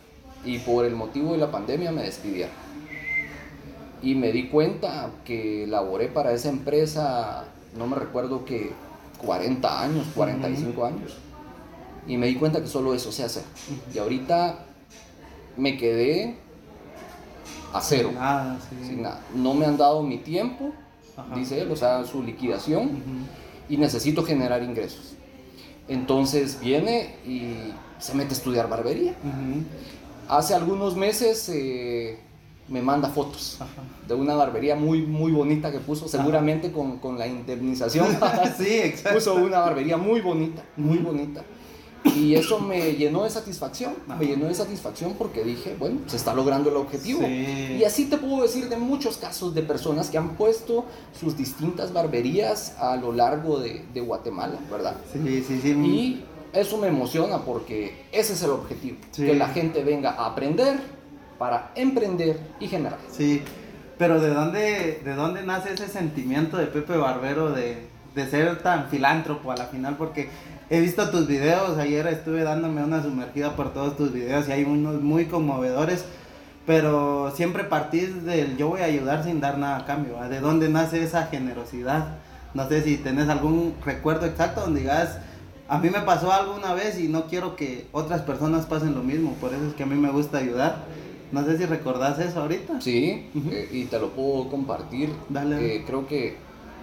[0.45, 2.55] y por el motivo de la pandemia me despidieron.
[4.03, 7.45] Y me di cuenta que laboré para esa empresa,
[7.77, 8.73] no me recuerdo que
[9.25, 11.17] 40 años, 45 años.
[12.07, 13.43] Y me di cuenta que solo eso sé hacer.
[13.93, 14.61] Y ahorita
[15.57, 16.37] me quedé
[17.73, 18.13] a cero.
[18.15, 18.77] Nada, sí.
[18.87, 19.21] sin nada.
[19.35, 20.73] No me han dado mi tiempo,
[21.17, 21.35] Ajá.
[21.35, 23.03] dice él, o sea, su liquidación
[23.69, 25.15] y necesito generar ingresos.
[25.89, 29.15] Entonces viene y se mete a estudiar barbería.
[30.29, 32.19] Hace algunos meses eh,
[32.69, 33.83] me manda fotos Ajá.
[34.07, 38.07] de una barbería muy, muy bonita que puso, seguramente con, con la indemnización.
[38.59, 39.19] sí, exacto.
[39.19, 41.43] puso una barbería muy bonita, muy bonita.
[42.15, 44.19] Y eso me llenó de satisfacción, Ajá.
[44.21, 47.21] me llenó de satisfacción porque dije, bueno, se está logrando el objetivo.
[47.21, 47.77] Sí.
[47.81, 50.85] Y así te puedo decir de muchos casos de personas que han puesto
[51.19, 54.97] sus distintas barberías a lo largo de, de Guatemala, ¿verdad?
[55.13, 55.71] Sí, sí, sí.
[55.71, 59.27] Y eso me emociona porque ese es el objetivo, Sí.
[59.27, 60.79] que la gente venga a aprender
[61.39, 62.99] para emprender y generar.
[63.11, 63.43] Sí,
[63.99, 68.89] pero ¿de dónde, ¿de dónde nace ese sentimiento de Pepe Barbero de, de ser tan
[68.89, 69.97] filántropo a la final?
[69.97, 70.29] Porque
[70.71, 74.65] he visto tus videos, ayer estuve dándome una sumergida por todos tus videos y hay
[74.65, 76.05] unos muy conmovedores,
[76.67, 80.17] pero siempre partís del yo voy a ayudar sin dar nada a cambio.
[80.17, 80.29] ¿va?
[80.29, 82.19] ¿De dónde nace esa generosidad?
[82.55, 85.19] No sé si tenés algún recuerdo exacto donde digas,
[85.69, 89.03] a mí me pasó algo una vez y no quiero que otras personas pasen lo
[89.03, 90.85] mismo, por eso es que a mí me gusta ayudar.
[91.31, 92.81] No sé si recordás eso ahorita.
[92.81, 95.11] Sí, eh, y te lo puedo compartir.
[95.29, 95.77] Dale.
[95.77, 96.37] Eh, creo que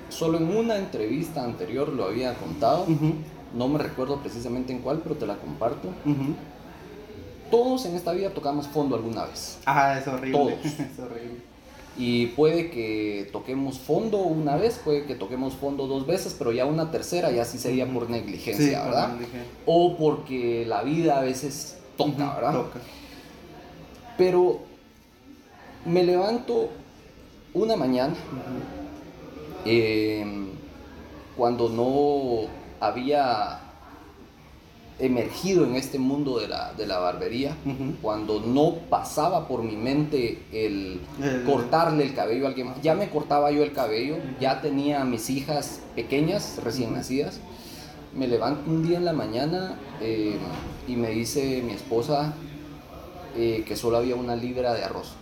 [0.09, 2.85] solo en una entrevista anterior lo había contado.
[3.55, 5.89] No me recuerdo precisamente en cuál, pero te la comparto.
[7.49, 9.57] Todos en esta vida tocamos fondo alguna vez.
[9.65, 10.37] Ah, es horrible.
[10.37, 10.65] Todos.
[10.65, 11.54] es horrible.
[11.97, 16.65] Y puede que toquemos fondo una vez, puede que toquemos fondo dos veces, pero ya
[16.65, 19.15] una tercera ya sí sería por negligencia, Sí, ¿verdad?
[19.65, 22.51] O porque la vida a veces toca, ¿verdad?
[22.51, 22.79] Toca.
[24.17, 24.59] Pero
[25.85, 26.69] me levanto
[27.53, 28.15] una mañana
[29.63, 30.49] em,
[31.37, 33.64] cuando no había
[34.97, 37.55] emergido en este mundo de la, de la barbería,
[38.01, 41.01] cuando no pasaba por mi mente el
[41.45, 42.81] cortarle el cabello a alguien más.
[42.81, 47.39] Ya me cortaba yo el cabello, ya tenía a mis hijas pequeñas, recién nacidas.
[48.15, 50.37] Me levanto un día en la mañana eh,
[50.87, 52.33] y me dice mi esposa
[53.35, 55.13] eh, que solo había una libra de arroz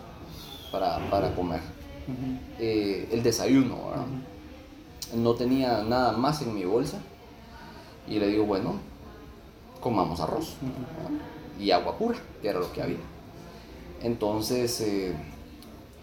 [0.72, 1.62] para, para comer.
[2.60, 4.06] Eh, el desayuno, ¿verdad?
[5.16, 7.00] No tenía nada más en mi bolsa.
[8.08, 8.76] Y le digo, bueno,
[9.84, 10.56] comamos arroz
[11.60, 12.98] y agua pura, que era lo que había.
[14.02, 15.14] Entonces eh,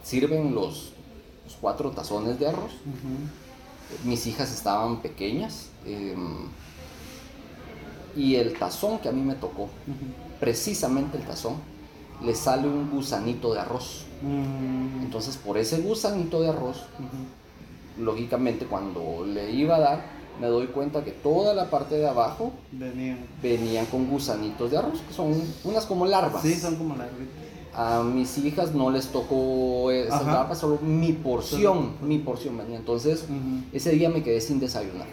[0.04, 0.92] sirven los,
[1.44, 2.72] los cuatro tazones de arroz.
[4.04, 5.70] Mis hijas estaban pequeñas.
[5.86, 6.14] eh,
[8.16, 9.68] y el tazón que a mí me tocó,
[10.40, 11.54] precisamente el tazón,
[12.24, 14.04] le sale un gusanito de arroz.
[14.22, 16.82] Mm, Entonces por ese gusanito de arroz,
[17.98, 22.52] lógicamente cuando le iba a dar, me doy cuenta que toda la parte de abajo
[22.72, 23.18] Venía.
[23.42, 26.42] venían con gusanitos de arroz, que son unas como larvas.
[26.42, 27.08] Sí, son como las
[27.74, 30.32] A mis hijas no les tocó esas Ajá.
[30.32, 32.78] larvas, solo mi porción, mi porción venía.
[32.78, 33.24] Entonces,
[33.72, 35.06] ese día me quedé sin desayunar.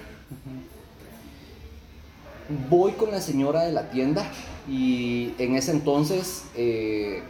[2.69, 4.23] Voy con la señora de la tienda
[4.69, 7.21] y en ese entonces eh,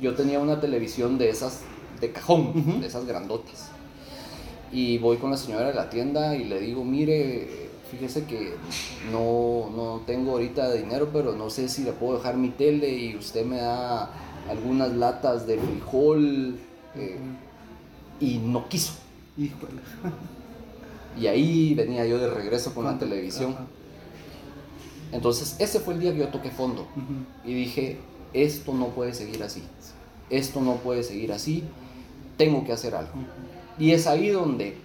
[0.00, 1.62] yo tenía una televisión de esas
[2.00, 3.70] de cajón, de esas grandotas.
[4.72, 8.54] Y voy con la señora de la tienda y le digo, mire, fíjese que
[9.10, 13.16] no, no tengo ahorita dinero, pero no sé si le puedo dejar mi tele y
[13.16, 14.10] usted me da
[14.48, 16.56] algunas latas de frijol.
[16.96, 17.18] eh,
[18.20, 18.94] y no quiso.
[19.38, 19.80] Híjole.
[21.18, 23.52] Y ahí venía yo de regreso con la televisión.
[23.52, 23.66] ajá.
[25.12, 26.86] Entonces, ese fue el día que yo toqué fondo.
[27.44, 27.98] Y dije,
[28.34, 29.62] esto no puede seguir así.
[30.28, 31.64] Esto no puede seguir así.
[32.36, 33.12] Tengo que hacer algo.
[33.78, 34.76] Y es ahí donde,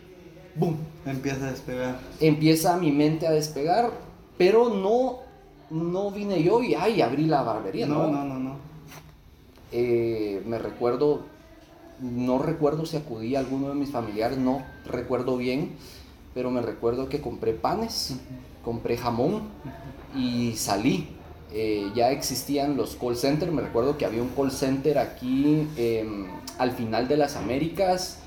[0.55, 0.77] ¡boom!
[1.05, 1.99] Empieza a despegar.
[2.19, 3.91] Empieza mi mente a despegar,
[4.37, 5.19] pero no,
[5.69, 7.85] no vine yo y, ay, abrí la barbería.
[7.85, 8.55] No, No, no, no, no.
[9.71, 11.21] Eh, me recuerdo,
[11.99, 15.71] no recuerdo si acudí a alguno de mis familiares, no recuerdo bien,
[16.33, 18.15] pero me recuerdo que compré panes,
[18.63, 19.43] compré jamón
[20.15, 21.09] y salí
[21.53, 23.51] eh, ya existían los call centers.
[23.51, 26.25] Me recuerdo que había un call center aquí em,
[26.57, 28.19] al final de las Américas,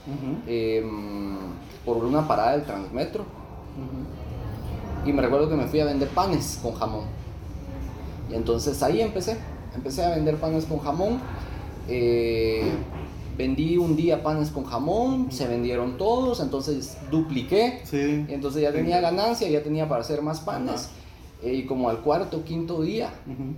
[0.47, 1.37] em,
[1.85, 3.25] por una parada del Transmetro.
[5.05, 7.05] Y me recuerdo que me fui a vender panes con jamón.
[8.31, 9.37] Y entonces ahí empecé.
[9.75, 11.21] Empecé a vender panes con jamón.
[11.89, 12.71] Eh,
[13.37, 17.81] vendí un día panes con jamón, se vendieron todos, entonces dupliqué.
[17.85, 18.25] Sí.
[18.29, 20.91] Y entonces ya tenía ganancia, ya tenía para hacer más panes.
[21.43, 23.55] Eh, y como al cuarto, quinto día, Ujú.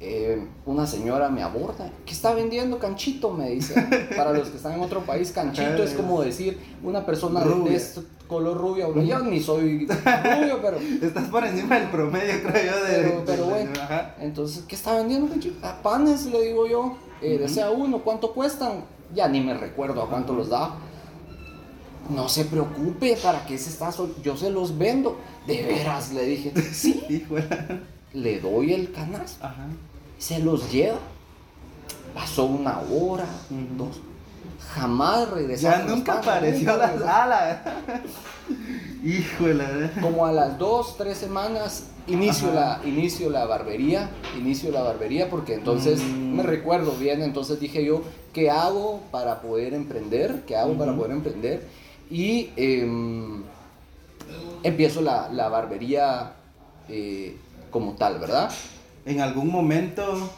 [0.00, 1.90] eh, una señora me aborda.
[2.06, 3.32] ¿Qué está vendiendo canchito?
[3.32, 3.74] Me dice.
[4.16, 7.54] Para los que están en otro país, canchito es como decir una persona de- de
[7.54, 7.76] Rubia.
[7.76, 8.94] este color rubio.
[9.02, 10.78] Yo ni soy rubio, pero...
[11.02, 12.84] Estás por encima del promedio, creo yo.
[12.84, 14.14] De, Pero, pero bueno, ajá.
[14.20, 15.56] entonces, ¿qué está vendiendo, canchito?
[15.62, 16.96] Ah, panes, le digo yo.
[17.20, 18.84] Eh, Desea uno, ¿cuánto cuestan?
[19.12, 20.76] Ya ni me recuerdo a cuánto los da.
[22.10, 25.18] No se preocupe, ¿para qué se está sol- Yo se los vendo.
[25.46, 26.52] De veras, le dije.
[26.72, 27.44] Sí, Híjole.
[28.12, 29.44] le doy el canasto.
[29.46, 29.66] Ajá.
[30.18, 30.98] Se los lleva.
[32.14, 33.84] Pasó una hora, Ujú.
[33.84, 34.00] dos.
[34.74, 35.86] Jamás regresaron.
[35.88, 37.06] Ya nunca apareció nunca la regresó.
[37.06, 37.62] sala.
[39.04, 39.90] Híjole.
[40.00, 42.80] Como a las dos, tres semanas, inicio, Ajá.
[42.82, 46.36] la, inicio la barbería, inicio la barbería, porque entonces Mm.
[46.36, 48.02] me recuerdo bien, entonces dije yo,
[48.32, 50.42] ¿qué hago para poder emprender?
[50.46, 51.66] ¿Qué hago para poder emprender?
[52.10, 53.42] Y em,
[54.62, 56.32] empiezo la, la barbería
[56.88, 57.36] eh,
[57.70, 58.50] como tal, ¿verdad?
[59.06, 60.30] ¿En algún momento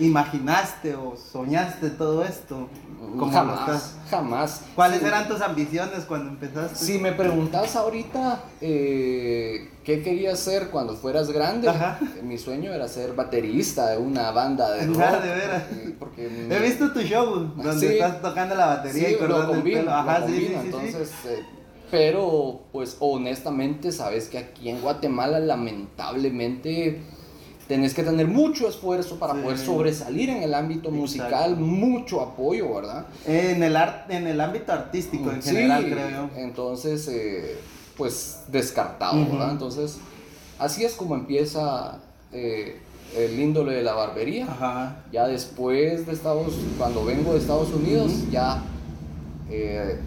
[0.00, 2.68] imaginaste o soñaste todo esto?
[2.98, 3.96] ¿Cómo lo jamás, estás?
[4.10, 4.62] jamás.
[4.74, 5.06] ¿Cuáles Sí.
[5.06, 6.76] eran tus ambiciones cuando empezaste?
[6.84, 11.98] Si me preguntas ahorita eh, qué querías hacer cuando fueras grande, Ajá.
[12.02, 15.00] eh, mi sueño era ser baterista de una banda de rock.
[15.00, 15.62] Ah, de veras.
[15.72, 17.86] eh, Porque He visto tu show donde Sí.
[17.86, 19.90] estás tocando la batería sí, y lo el combino, pelo.
[19.90, 20.66] lo Ajá, combino, sí.
[20.66, 21.42] entonces, eh,
[21.90, 27.00] pero pues honestamente sabes que aquí en Guatemala lamentablemente
[27.68, 29.40] tenés que tener mucho esfuerzo para Sí.
[29.42, 31.60] poder sobresalir en el ámbito musical, Exacto.
[31.64, 33.06] mucho apoyo, ¿verdad?
[33.26, 36.30] En el art, en el ámbito artístico en Sí, general, creo yo.
[36.36, 37.58] Entonces, eh,
[37.96, 39.24] pues descartado.
[39.30, 39.52] ¿verdad?
[39.52, 39.98] Entonces,
[40.58, 41.98] así es como empieza
[42.32, 42.80] eh,
[43.16, 44.46] el índole de la barbería.
[44.46, 44.96] Ajá.
[45.12, 48.62] Ya después de Estados, cuando vengo de Estados Unidos, ya
[49.50, 49.98] eh,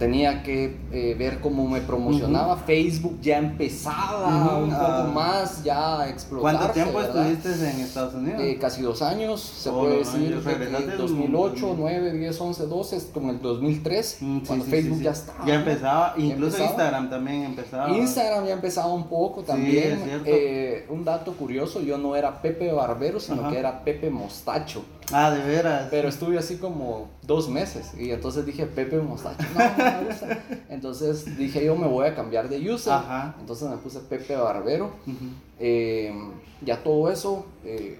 [0.00, 2.56] tenía que eh, ver cómo me promocionaba.
[2.56, 5.10] Facebook ya empezaba un poco ah.
[5.14, 7.30] más ya a explotarse, ¿Cuánto tiempo ¿verdad?
[7.30, 8.40] estuviste en Estados Unidos?
[8.40, 10.42] Eh, casi dos años, se Oh, puede no, decir,
[10.88, 14.98] en- 2008, 9, 10, 11, 12, es como el 2003, Mm, sí, cuando sí, Facebook
[14.98, 15.46] sí, ya estaba.
[15.46, 15.60] Ya ¿no?
[15.60, 16.70] empezaba, Ya incluso empezaba.
[16.70, 17.90] Instagram también empezaba.
[17.90, 20.00] Instagram ya empezaba un poco también.
[20.24, 23.50] Eh, un dato curioso, yo no era Pepe Barbero, sino Ajá.
[23.50, 24.82] que era Pepe Mostacho.
[25.12, 25.88] Ah, de veras.
[25.90, 29.44] Pero estuve así como dos meses y entonces dije Pepe Mostacho.
[29.54, 30.38] No, no me gusta.
[30.68, 32.92] Entonces dije yo me voy a cambiar de user.
[32.92, 33.34] Ajá.
[33.40, 34.90] Entonces me puse Pepe Barbero.
[35.58, 36.12] Eh,
[36.62, 37.98] ya todo eso, eh,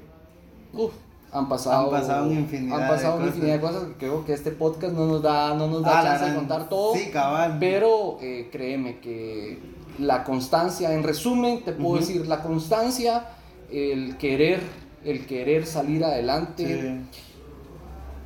[0.73, 0.93] uf,
[1.33, 3.37] han pasado, Han pasado una infinidad han pasado de una cosas.
[3.37, 6.03] infinidad de cosas que creo que este podcast no nos da, no nos da Ah,
[6.05, 6.95] chance de contar todo.
[6.95, 7.57] Sí, cabal.
[7.61, 9.59] Pero eh, créeme que
[9.99, 13.27] la constancia, en resumen, te puedo decir, la constancia,
[13.71, 14.61] el querer,
[15.05, 17.09] el querer salir adelante.
[17.11, 17.21] Sí.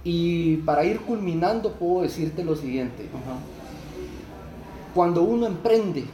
[0.05, 3.05] Y para ir culminando, puedo decirte lo siguiente.
[3.05, 3.39] Ajá.
[4.95, 6.05] Cuando uno emprende,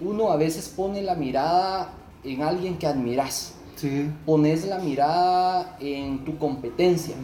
[0.00, 3.54] uno a veces pone la mirada en alguien que admiras.
[3.76, 4.10] Sí.
[4.24, 7.16] Pones la mirada en tu competencia.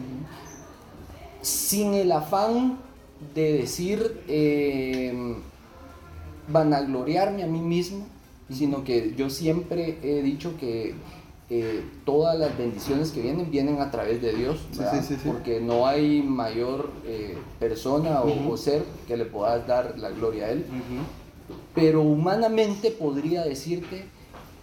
[1.41, 2.79] Sin el afán
[3.33, 5.35] de decir, eh,
[6.47, 8.05] vanagloriarme a mí mismo,
[8.49, 10.93] sino que yo siempre he dicho que
[11.49, 15.01] eh, todas las bendiciones que vienen vienen a través de Dios, Sí, ¿verdad?
[15.01, 15.29] sí, sí, sí.
[15.29, 20.49] porque no hay mayor eh, persona o, ser que le puedas dar la gloria a
[20.51, 20.65] Él.
[21.75, 24.05] Pero humanamente podría decirte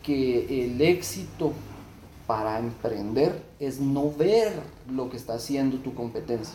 [0.03, 1.53] que el éxito
[2.27, 4.53] para emprender es no ver
[4.89, 6.55] lo que está haciendo tu competencia.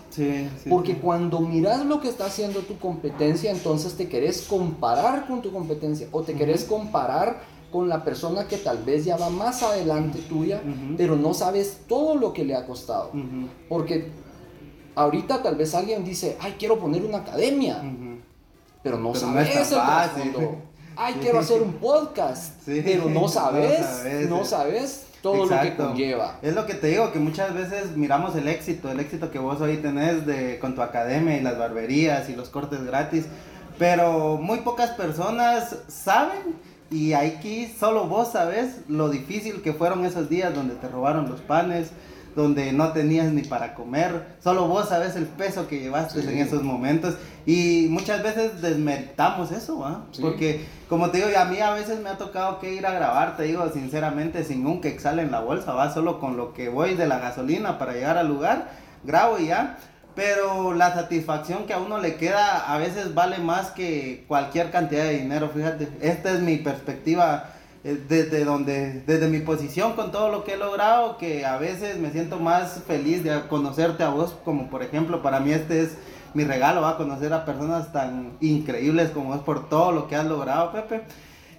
[0.70, 5.52] Porque cuando miras lo que está haciendo tu competencia, entonces te querés comparar con tu
[5.52, 7.42] competencia o te querés comparar
[7.76, 10.62] con la persona que tal vez ya va más adelante tuya,
[10.96, 13.12] pero no sabes todo lo que le ha costado.
[13.68, 14.12] Porque
[14.96, 17.82] ahorita tal vez alguien dice, ay, quiero poner una academia
[18.82, 20.50] pero no Pero no sabes es tan el.
[20.96, 21.20] Ay, Sí.
[21.24, 22.82] quiero hacer un podcast, Sí.
[22.86, 26.40] pero no No sabes, no sabes todo lo que conlleva.
[26.42, 29.60] Es lo que te digo, que muchas veces miramos el éxito, el éxito que vos
[29.60, 33.26] hoy tenés de, con tu academia y las barberías y los cortes gratis,
[33.78, 36.56] pero muy pocas personas saben
[36.96, 41.42] y aquí solo vos sabes lo difícil que fueron esos días donde te robaron los
[41.42, 41.92] panes,
[42.36, 46.28] donde no tenías ni para comer, solo vos sabes el peso que llevaste Sí.
[46.28, 47.16] en esos momentos
[47.46, 50.04] y muchas veces desmeritamos eso, ¿va?
[50.12, 50.22] Sí.
[50.22, 53.38] Porque como te digo, a mí a veces me ha tocado que ir a grabar,
[53.38, 56.96] te digo sinceramente, sin un quexal en la bolsa, va solo con lo que voy
[56.96, 58.70] de la gasolina para llegar al lugar,
[59.06, 59.78] grabo y ya.
[60.16, 65.04] Pero la satisfacción que a uno le queda a veces vale más que cualquier cantidad
[65.04, 65.90] de dinero, fíjate.
[66.02, 67.50] Esta es mi perspectiva
[67.84, 72.00] eh, desde donde, desde mi posición con todo lo que he logrado, que a veces
[72.00, 75.98] me siento más feliz de conocerte a vos, como por ejemplo, para mí este es
[76.34, 80.16] mi regalo, va a conocer a personas tan increíbles como vos por todo lo que
[80.16, 81.02] has logrado, Pepe.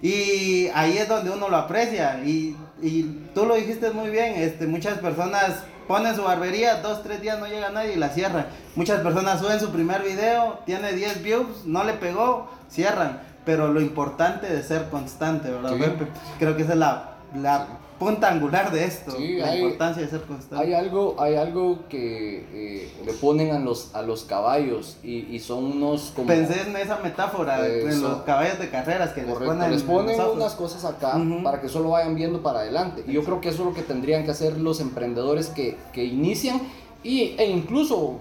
[0.01, 2.21] Y ahí es donde uno lo aprecia.
[2.23, 3.03] Y, y
[3.33, 7.47] tú lo dijiste muy bien, este, muchas personas ponen su barbería, dos, tres días no
[7.47, 8.47] llega nadie y la cierran.
[8.75, 13.21] Muchas personas suben su primer video, tiene 10 views, no le pegó, cierran.
[13.45, 15.79] Pero lo importante de ser constante, ¿verdad, Sí.
[15.79, 16.07] Pepe?
[16.39, 17.67] Creo que esa es la, la
[17.99, 20.63] punta angular de esto, Sí, la hay- importancia de ser constante.
[20.63, 25.39] Hay algo, hay algo que eh, le ponen a los, a los caballos y, y
[25.39, 26.27] son unos como...
[26.27, 28.07] Pensé en esa metáfora, en Eso.
[28.07, 31.59] los caballos de carreras que Correcto, les ponen, les en ponen unas cosas acá para
[31.59, 33.03] que solo vayan viendo para adelante.
[33.07, 36.05] Y yo creo que eso es lo que tendrían que hacer los emprendedores que, que
[36.05, 36.61] inician
[37.03, 38.17] y, e incluso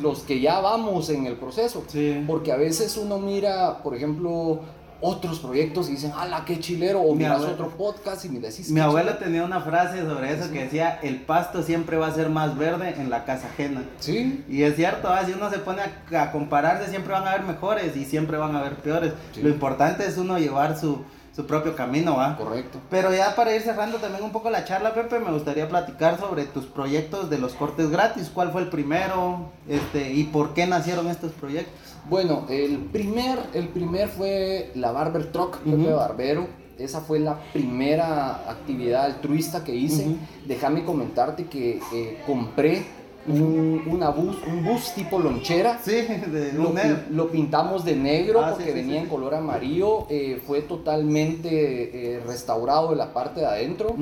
[0.00, 1.84] los que ya vamos en el proceso.
[1.88, 2.24] Sí.
[2.26, 4.60] Porque a veces uno mira, por ejemplo,
[5.06, 7.00] otros proyectos y dicen, ¡ala, qué chilero!
[7.02, 9.24] O Mi miras otro podcast y me decís, Mi "Qué abuela chilero".
[9.26, 12.94] tenía una frase sobre eso que decía, el pasto siempre va a ser más verde
[12.98, 13.82] en la casa ajena.
[14.00, 17.32] Sí, Y es cierto, ah, si uno se pone a, a compararse, siempre van a
[17.32, 19.12] haber mejores y siempre van a haber peores.
[19.34, 19.42] Sí.
[19.42, 21.02] Lo importante es uno llevar su,
[21.36, 22.36] su propio camino, ¿va?
[22.36, 22.78] correcto.
[22.90, 26.44] Pero ya para ir cerrando también un poco la charla, Pepe, me gustaría platicar sobre
[26.44, 28.30] tus proyectos de los cortes gratis.
[28.32, 29.50] ¿Cuál fue el primero?
[29.68, 31.74] Este, ¿Y por qué nacieron estos proyectos?
[32.08, 35.96] Bueno, el primer, el primer fue la Barber Truck, Pepe Ujú.
[35.96, 36.46] Barbero.
[36.78, 40.16] Esa fue la primera actividad altruista que hice.
[40.46, 42.82] Déjame comentarte que eh, compré
[43.28, 45.78] un, una bus, un bus tipo lonchera.
[45.82, 45.92] Sí,
[46.32, 46.98] de Lo, negro.
[47.10, 50.06] lo pintamos de negro Ah, porque sí, venía en color amarillo.
[50.10, 53.94] eh, fue totalmente eh, restaurado de la parte de adentro.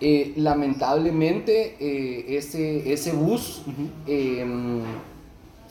[0.00, 1.74] Eh, lamentablemente
[2.36, 3.62] ese, ese bus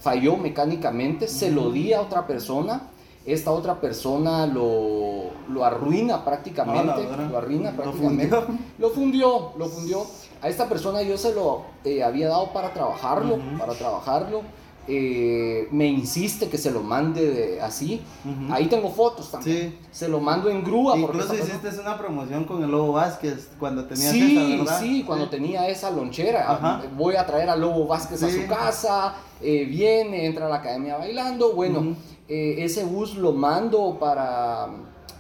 [0.08, 2.84] falló mecánicamente, se lo di a otra persona,
[3.26, 8.58] esta otra persona lo, lo arruina prácticamente, Ah, lo arruina Lo prácticamente, fundió.
[8.80, 10.04] lo fundió, lo fundió.
[10.42, 13.58] A esta persona yo se lo eh, había dado para trabajarlo, Ujú.
[13.60, 14.44] para trabajarlo.
[14.88, 18.02] Eh, me insiste que se lo mande de- así.
[18.24, 18.54] Ujú.
[18.54, 19.72] Ahí tengo fotos también.
[19.82, 19.88] Sí.
[19.92, 20.98] Se lo mando en grúa.
[20.98, 24.80] Incluso esta persona- hiciste una promoción con el Lobo Vázquez cuando tenías Sí, esa, ¿verdad?
[24.82, 26.52] sí, cuando tenía esa lonchera.
[26.52, 26.84] Ajá.
[26.96, 28.42] Voy a traer a Lobo Vázquez a Sí.
[28.42, 31.54] su casa, eh, viene, entra a la academia bailando.
[31.54, 31.96] Bueno, Ujú.
[32.30, 34.68] eh, ese bus lo mando para,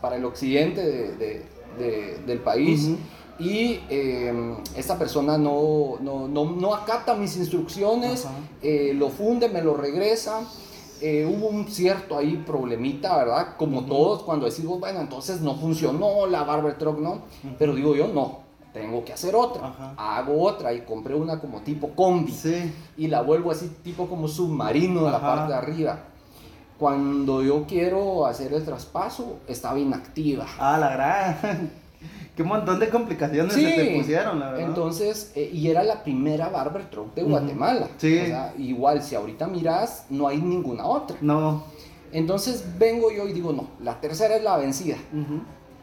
[0.01, 1.45] para el occidente de- de-
[1.77, 2.85] de- del país.
[2.85, 2.97] Ujú.
[3.39, 8.27] Y eh, esta persona no, no, no, no acata mis instrucciones,
[8.61, 10.41] eh, lo funde, me lo regresa.
[10.99, 13.55] Eh, hubo un cierto ahí problemita, ¿verdad?
[13.57, 17.19] Como todos, cuando decimos, bueno, entonces no funcionó la Barber Truck, ¿no?
[17.59, 18.39] Pero digo yo, no,
[18.73, 19.67] tengo que hacer otra.
[19.67, 19.93] Ajá.
[19.97, 22.73] Hago otra y compré una como tipo combi Sí.
[22.97, 25.99] y la vuelvo así tipo como submarino de la parte de arriba.
[26.79, 30.45] Cuando yo quiero hacer el traspaso, estaba inactiva.
[30.59, 31.71] Ah, la gran.
[32.35, 34.67] Qué montón de complicaciones se te pusieron, la verdad.
[34.67, 37.23] Entonces, eh, y era la primera Barber Truck de.
[37.23, 37.87] Guatemala.
[37.97, 38.19] Sí.
[38.19, 41.17] O sea, igual, si ahorita miras, no hay ninguna otra.
[41.21, 41.63] No.
[42.11, 44.97] Entonces vengo yo y digo, no, la tercera es la vencida.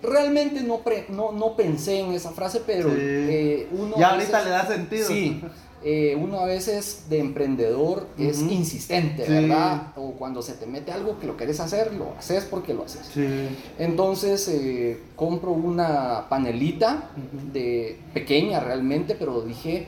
[0.02, 2.96] Realmente no, pre- no, no pensé en esa frase, pero Sí.
[2.98, 3.96] eh, uno...
[3.98, 5.06] Ya ahorita veces- le da sentido.
[5.08, 5.42] Sí,
[5.84, 9.32] eh, uno a veces de emprendedor es insistente, Sí.
[9.32, 9.92] ¿verdad?
[9.96, 13.06] O cuando se te mete algo que lo quieres hacer, lo haces porque lo haces.
[13.12, 13.48] Sí.
[13.78, 17.10] Entonces eh, compro una panelita
[17.52, 19.86] de pequeña realmente, pero dije,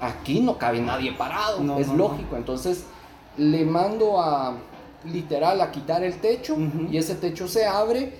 [0.00, 2.36] aquí no cabe nadie parado, No, es no, lógico.
[2.36, 2.84] Entonces
[3.36, 4.56] le mando a
[5.10, 6.56] literal a quitar el techo
[6.90, 8.12] y ese techo se abre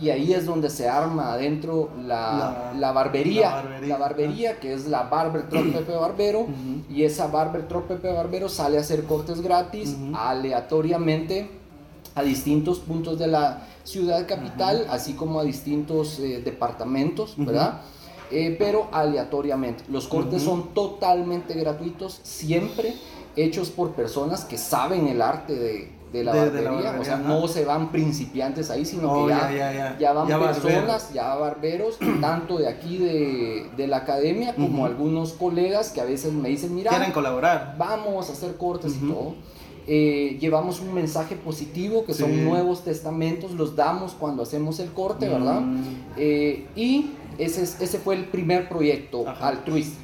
[0.00, 4.60] y ahí es donde se arma adentro la, La- la barbería, la barbería, la barbería
[4.60, 6.46] que es la Barber Truck Pepe Barbero
[6.90, 9.96] y esa Barber Truck Pepe Barbero sale a hacer cortes gratis
[10.58, 11.50] aleatoriamente
[12.14, 17.34] a distintos puntos de la ciudad capital, así como a distintos eh, departamentos.
[17.36, 17.80] ¿verdad?
[18.30, 19.84] Eh, pero aleatoriamente.
[19.88, 22.94] Los cortes son totalmente gratuitos, siempre
[23.36, 26.70] hechos por personas que saben el arte de, de la, De- de barbería.
[26.70, 27.28] la barbería, O sea, ajá.
[27.28, 29.98] no se van principiantes ahí, sino Oh, que ya, ya, ya, ya.
[29.98, 31.12] ya van personas, barberos.
[31.12, 36.32] ya barberos, tanto de aquí de, de la academia como algunos colegas que a veces
[36.32, 37.74] me dicen, mira, Quieren colaborar.
[37.78, 39.12] vamos a hacer cortes y Ujú.
[39.14, 39.34] todo.
[39.90, 42.20] Eh, llevamos un mensaje positivo que Sí.
[42.22, 45.60] son nuevos testamentos, los damos cuando hacemos el corte, ¿verdad?
[45.62, 45.82] Mm.
[46.18, 49.48] Eh, y ese, es- ese fue el primer proyecto Ajá.
[49.48, 49.98] altruista.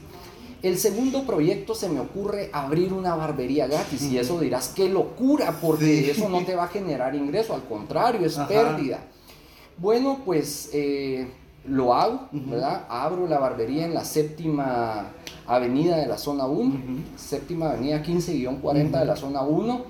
[0.64, 5.58] El segundo proyecto se me ocurre abrir una barbería gratis y eso dirás, qué locura,
[5.60, 6.10] porque Sí.
[6.10, 8.48] eso no te va a generar ingreso, al contrario, es Ajá.
[8.48, 9.00] pérdida.
[9.76, 11.28] Bueno, pues eh,
[11.68, 12.28] lo hago.
[12.32, 12.86] ¿verdad?
[12.88, 15.08] Abro la barbería en la séptima
[15.46, 17.00] avenida de la zona 1, Ujú.
[17.16, 19.82] séptima avenida 15-40 de la zona 1.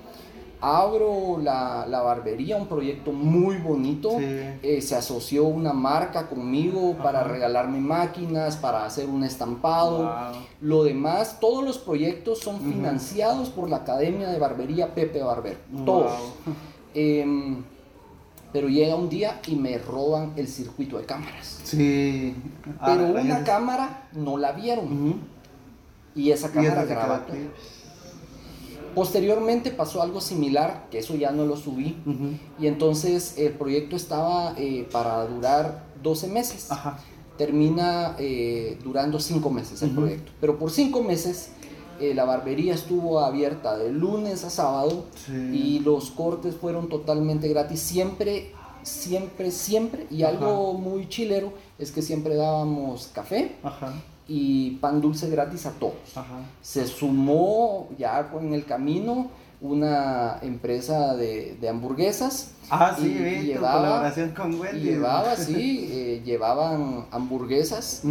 [0.61, 4.09] Abro la, la barbería, un proyecto muy bonito.
[4.17, 4.25] Sí.
[4.63, 9.97] Eh, se asoció una marca conmigo para regalarme máquinas, para hacer un estampado.
[10.03, 10.41] Wow.
[10.61, 15.57] Lo demás, todos los proyectos son financiados por la Academia de Barbería Pepe Barber.
[15.71, 15.85] Wow.
[15.85, 16.11] Todos.
[16.93, 17.63] Em,
[18.53, 21.59] pero llega un día y me roban el circuito de cámaras.
[21.63, 22.33] Sí.
[22.63, 25.19] Pero Ah, una es- cámara no la vieron.
[26.15, 27.25] Y esa cámara graba.
[28.95, 31.97] Posteriormente pasó algo similar, que eso ya no lo subí.
[32.59, 36.71] Y entonces el proyecto estaba eh, para durar 12 meses.
[36.71, 36.97] Ajá.
[37.37, 40.31] Termina eh, durando 5 meses el proyecto.
[40.39, 41.49] Pero por 5 meses
[41.99, 45.33] eh, la barbería estuvo abierta de lunes a sábado Sí.
[45.33, 47.81] y los cortes fueron totalmente gratis.
[47.81, 48.51] Siempre,
[48.83, 50.07] siempre, siempre.
[50.09, 53.93] Y algo muy chilero es que siempre dábamos café Ajá.
[54.27, 56.15] Y pan dulce gratis a todos.
[56.15, 56.39] Ajá.
[56.61, 59.27] Se sumó ya con el camino
[59.61, 62.51] una empresa de, de hamburguesas.
[62.69, 64.79] Ah, sí, y- vi y llevaba- colaboración con Wendy.
[64.81, 68.03] llevaba, sí, eh, llevaban hamburguesas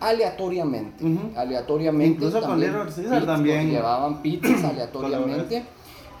[0.00, 1.04] aleatoriamente.
[1.36, 2.14] Aleatoriamente.
[2.14, 3.70] Incluso con también Little Caesar también.
[3.70, 5.64] Llevaban pizzas aleatoriamente.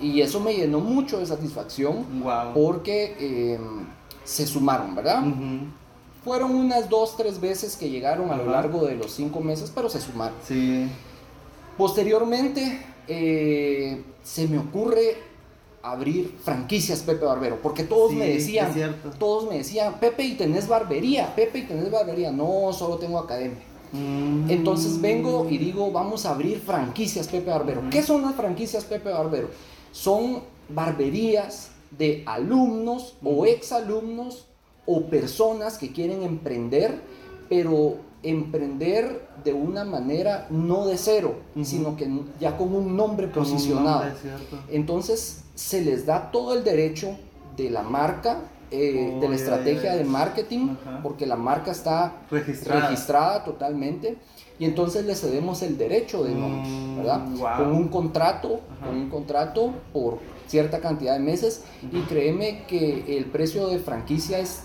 [0.00, 2.54] y eso me llenó mucho de satisfacción Wow.
[2.54, 3.58] porque eh,
[4.24, 5.22] se sumaron, ¿verdad?
[5.26, 5.66] Ujú.
[6.24, 9.88] Fueron unas dos, tres veces que llegaron a lo largo de los cinco meses, pero
[9.88, 10.36] se sumaron.
[10.46, 10.88] Sí.
[11.76, 15.16] Posteriormente, eh, se me ocurre
[15.82, 18.72] abrir franquicias Pepe Barbero, porque todos Sí, me decían,
[19.18, 23.58] todos me decían, Pepe y tenés barbería, Pepe y tenés barbería, no, solo tengo academia.
[23.92, 24.50] Mm.
[24.50, 27.82] Entonces vengo y digo, vamos a abrir franquicias Pepe Barbero.
[27.90, 29.48] ¿Qué son las franquicias Pepe Barbero?
[29.90, 34.46] Son barberías de alumnos o exalumnos
[34.86, 37.00] o personas que quieren emprender,
[37.48, 42.08] pero emprender de una manera no de cero, sino que
[42.40, 44.04] ya con un nombre Con un posicionado.
[44.70, 47.16] Entonces se les da todo el derecho
[47.56, 48.38] de la marca,
[48.70, 49.96] eh, Oh, de la estrategia ya.
[49.96, 52.88] de marketing, porque la marca está Registrada.
[52.88, 54.16] registrada totalmente
[54.58, 57.20] y entonces le cedemos el derecho de nombre, Mm, ¿verdad?
[57.36, 57.56] wow.
[57.58, 63.26] Con un contrato, con un contrato por cierta cantidad de meses y créeme que el
[63.26, 64.62] precio de franquicia es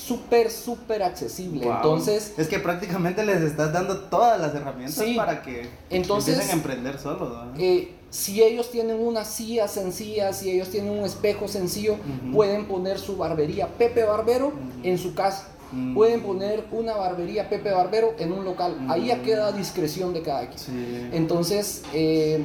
[0.00, 1.66] súper, súper accesible.
[1.66, 1.76] Wow.
[1.76, 5.14] Entonces, Es que prácticamente les estás dando todas las herramientas Sí.
[5.14, 7.46] para que Entonces, empiecen a emprender solos.
[7.46, 7.52] ¿no?
[7.60, 11.94] eh, si ellos tienen una silla sencilla, si ellos tienen un espejo sencillo,
[12.32, 15.46] pueden poner su barbería Pepe Barbero en su casa.
[15.94, 18.76] Pueden poner una barbería Pepe Barbero en un local.
[18.88, 20.58] Ahí ya queda a discreción de cada quien.
[20.58, 21.08] Sí.
[21.12, 22.44] Entonces, eh,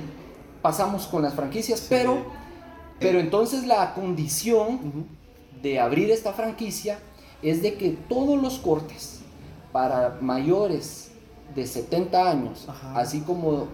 [0.62, 2.24] pasamos con las franquicias, pero,
[3.00, 5.08] pero entonces la condición
[5.64, 7.00] de abrir esta franquicia
[7.42, 9.22] es de que todos los cortes
[9.72, 11.12] para mayores
[11.54, 12.98] de 70 años, Ajá.
[13.00, 13.68] así como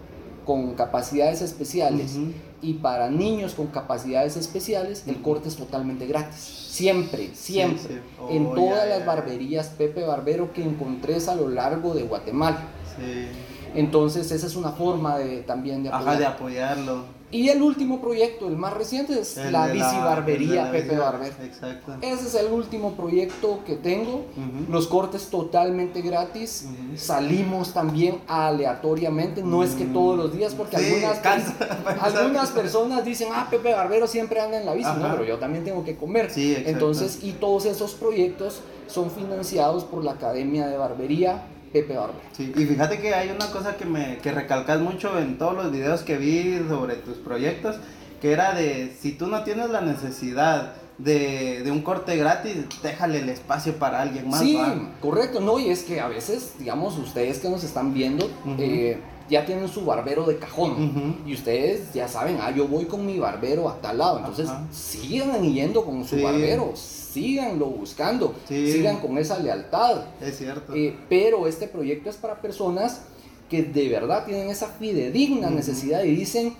[0.45, 2.17] con capacidades especiales,
[2.61, 6.39] y para niños con capacidades especiales, el corte es totalmente gratis.
[6.39, 7.95] Siempre, siempre.
[7.95, 7.99] sí.
[8.19, 12.61] Oh, en todas las barberías Pepe Barbero que encontrés a lo largo de Guatemala.
[12.97, 13.27] Sí.
[13.73, 17.03] Entonces, esa es una forma de, también de Ajá, de apoyarlo.
[17.31, 20.55] Y el último proyecto, el más reciente, es El la de bici barbería el de
[20.55, 21.33] la Pepe Barber.
[21.43, 21.93] Exacto.
[22.01, 24.25] Ese es el último proyecto que tengo.
[24.35, 24.71] Ujú.
[24.71, 26.65] Los cortes totalmente gratis.
[26.65, 26.97] Ujú.
[26.97, 29.43] Salimos también aleatoriamente.
[29.43, 31.55] No es que todos los días, porque Sí, algunas, cansa,
[32.01, 34.89] algunas personas dicen, ah, Pepe Barbero siempre anda en la bici.
[34.89, 34.99] Ajá.
[34.99, 36.29] No, pero yo también tengo que comer.
[36.31, 36.55] Sí.
[36.65, 42.19] Entonces, y todos esos proyectos son financiados por la Academia de Barbería Pepe Barbero.
[42.31, 45.71] Sí, y fíjate que hay una cosa que me que recalcas mucho en todos los
[45.71, 47.77] videos que vi sobre tus proyectos,
[48.21, 53.19] que era de si tú no tienes la necesidad de, de un corte gratis, déjale
[53.19, 54.41] el espacio para alguien más.
[54.41, 54.59] Sí,
[54.99, 58.99] correcto, no, y es que a veces, digamos, ustedes que nos están viendo, eh,
[59.29, 61.15] ya tienen su barbero de cajón.
[61.25, 64.19] Y ustedes ya saben, ah, yo voy con mi barbero a tal lado.
[64.19, 64.63] Entonces, Ajá.
[64.71, 66.21] sigan yendo con su Sí.
[66.21, 66.73] barbero,
[67.11, 68.71] síganlo buscando, Sí.
[68.71, 70.01] sigan con esa lealtad.
[70.21, 70.73] Es cierto.
[70.75, 73.01] Eh, pero este proyecto es para personas
[73.49, 75.55] que de verdad tienen esa fidedigna Ujú.
[75.57, 76.55] necesidad y dicen,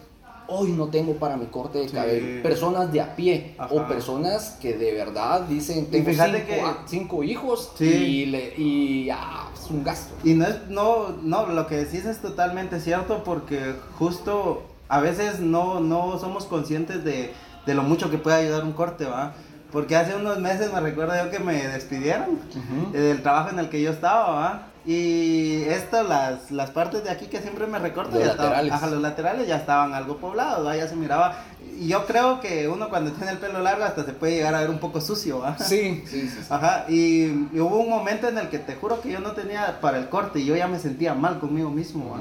[0.48, 1.94] hoy no tengo para mi corte de Sí.
[1.96, 2.44] cabello.
[2.44, 3.88] Personas de a pie o Ajá.
[3.88, 7.86] personas que de verdad dicen, tengo cinco, que- cinco hijos Sí.
[7.86, 10.14] y, le, y ah, es un gasto.
[10.26, 15.40] Y no es, no, no, lo que decís es totalmente cierto porque justo a veces
[15.40, 17.32] no, no somos conscientes de,
[17.66, 19.34] de lo mucho que puede ayudar un corte, ¿va?
[19.72, 22.92] Porque hace unos meses me recuerdo yo que me despidieron Ujú.
[22.96, 24.68] eh, del trabajo en el que yo estaba, ¿va?
[24.86, 28.72] Y esto, las, las partes de aquí que siempre me recorto, Los ya estaban- laterales.
[28.74, 30.76] ajá, los laterales ya estaban algo poblados, ¿va?
[30.76, 31.36] ya se miraba.
[31.80, 34.62] Y yo creo que uno cuando tiene el pelo largo hasta se puede llegar a
[34.62, 35.58] ver un poco sucio, ¿va?
[35.60, 36.30] Sí, sí, sí.
[36.30, 36.48] sí.
[36.50, 39.80] Ajá, y, y hubo un momento en el que te juro que yo no tenía
[39.82, 42.12] para el corte y yo ya me sentía mal conmigo mismo.
[42.12, 42.18] ¿va?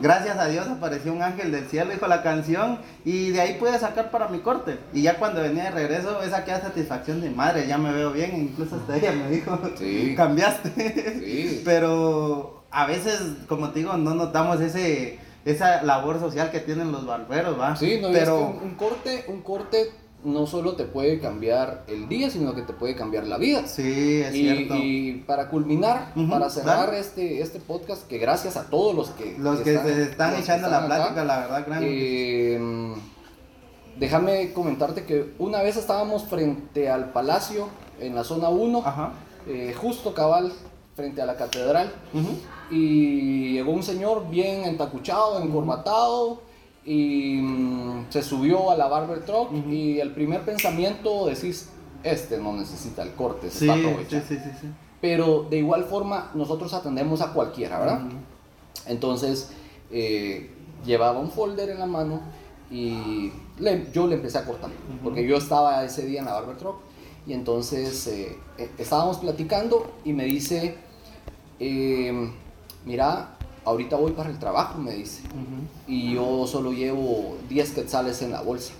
[0.00, 3.78] Gracias a Dios apareció un ángel del cielo, dijo la canción, y de ahí pude
[3.78, 4.78] sacar para mi corte.
[4.92, 8.36] Y ya cuando venía de regreso, esa queda satisfacción de madre, ya me veo bien,
[8.36, 10.14] incluso hasta ella me dijo, Sí.
[10.16, 11.20] cambiaste.
[11.20, 11.62] Sí.
[11.64, 17.06] Pero a veces, como te digo, no notamos ese esa labor social que tienen los
[17.06, 17.76] barberos, ¿va?
[17.76, 19.90] Sí, no, es pero que un, un corte, un corte
[20.24, 23.66] no solo te puede cambiar el día, sino que te puede cambiar la vida.
[23.66, 24.74] sí, es y, cierto.
[24.76, 29.60] y para culminar, para cerrar este, este podcast, que gracias a todos los que, los
[29.60, 32.94] que se están los que echando están la acá, plática, la verdad, que eh,
[33.98, 37.68] déjame comentarte que una vez estábamos frente al palacio,
[38.00, 39.12] en la zona 1, Ajá.
[39.46, 40.52] eh, justo cabal,
[40.96, 41.92] frente a la catedral,
[42.70, 46.40] y llegó un señor bien entacuchado, encorbatado,
[46.86, 49.68] y mm, se subió a la barber truck, Ujú.
[49.70, 51.68] y el primer pensamiento decís,
[52.04, 54.26] este no necesita el corte, se Sí, está aprovechando.
[54.28, 54.68] sí, sí.
[55.00, 58.06] Pero de igual forma nosotros atendemos a cualquiera, ¿verdad?
[58.06, 58.16] Ujú.
[58.86, 59.50] Entonces
[59.90, 60.50] eh,
[60.84, 62.20] llevaba un folder en la mano
[62.70, 64.70] y le- yo le empecé a cortar,
[65.02, 66.76] porque yo estaba ese día en la barber truck
[67.26, 70.76] y entonces eh, eh, estábamos platicando y me dice,
[71.60, 72.30] eh,
[72.84, 73.35] mira,
[73.66, 75.20] ahorita voy para el trabajo, me dice,
[75.86, 78.72] y yo solo llevo 10 quetzales en la bolsa.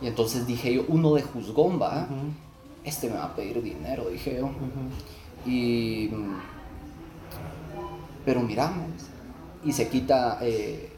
[0.00, 2.30] Y entonces dije yo, uno de juzgón, va, Ujú.
[2.84, 4.50] este me va a pedir dinero, dije yo.
[5.44, 6.10] Y.
[8.24, 8.86] Pero miramos.
[9.64, 10.38] Y se quita.
[10.42, 10.90] eh,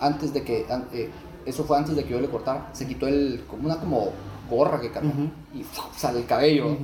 [0.00, 0.66] antes de que.
[0.92, 1.10] eh,
[1.46, 2.70] eso fue antes de que yo le cortara.
[2.72, 3.44] Se quitó el.
[3.48, 4.08] Como una como
[4.50, 4.88] gorra que.
[4.88, 5.30] Ujú.
[5.54, 5.64] Y
[5.96, 6.76] sale el cabello.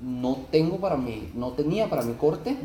[0.00, 1.30] No tengo para mí.
[1.34, 2.56] No tenía para mi corte.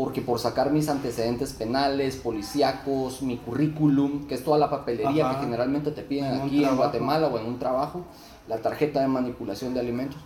[0.00, 5.34] Porque por sacar mis antecedentes penales, policíacos, mi currículum, que es toda la papelería Ajá.
[5.40, 6.74] que generalmente te piden En aquí en.
[6.74, 8.00] Guatemala o en un trabajo,
[8.48, 10.18] la tarjeta de manipulación de alimentos,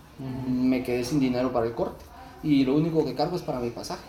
[0.47, 2.05] me quedé sin dinero para el corte.
[2.41, 4.01] Y lo único que cargo es para mi pasaje.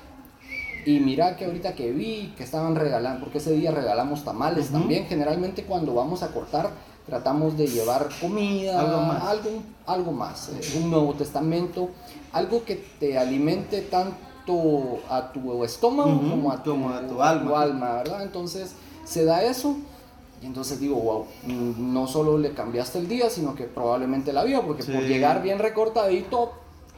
[0.84, 5.06] Y mira que ahorita que vi que estaban regalando, porque ese día regalamos tamales también,
[5.06, 6.70] generalmente cuando vamos a cortar
[7.06, 9.22] tratamos de llevar comida, Algo más.
[9.24, 9.50] algo,
[9.86, 11.88] algo más, eh, un Nuevo Testamento,
[12.32, 14.16] algo que te alimente tanto
[15.11, 17.22] a tu estómago Ujú, como, a tu, como a tu
[17.57, 17.94] alma.
[17.94, 18.22] ¿verdad?
[18.22, 18.72] Entonces
[19.05, 19.76] se da eso
[20.42, 24.44] y entonces digo, wow, mm, no solo le cambiaste el día, sino que probablemente la
[24.44, 25.09] vida, porque por Sí.
[25.09, 26.53] llegar bien recortadito,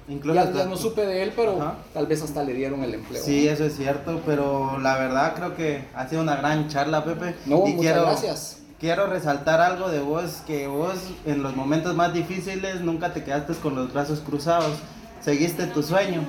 [0.08, 1.74] Incluso ya, hasta- ya no supe de él, pero Ajá.
[1.92, 3.22] tal vez hasta le dieron el empleo.
[3.22, 7.34] Sí, eso es cierto, pero la verdad creo que ha sido una gran charla, Pepe.
[7.46, 8.54] No, y muchas quiero, gracias.
[8.80, 10.94] Quiero resaltar algo de vos, que vos
[11.26, 14.78] en los momentos más difíciles nunca te quedaste con los brazos cruzados,
[15.20, 16.22] seguiste tu sueño.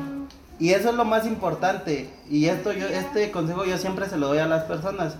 [0.59, 2.09] Y eso es lo más importante.
[2.29, 5.15] Y esto yo, este consejo yo siempre se lo doy a las personas.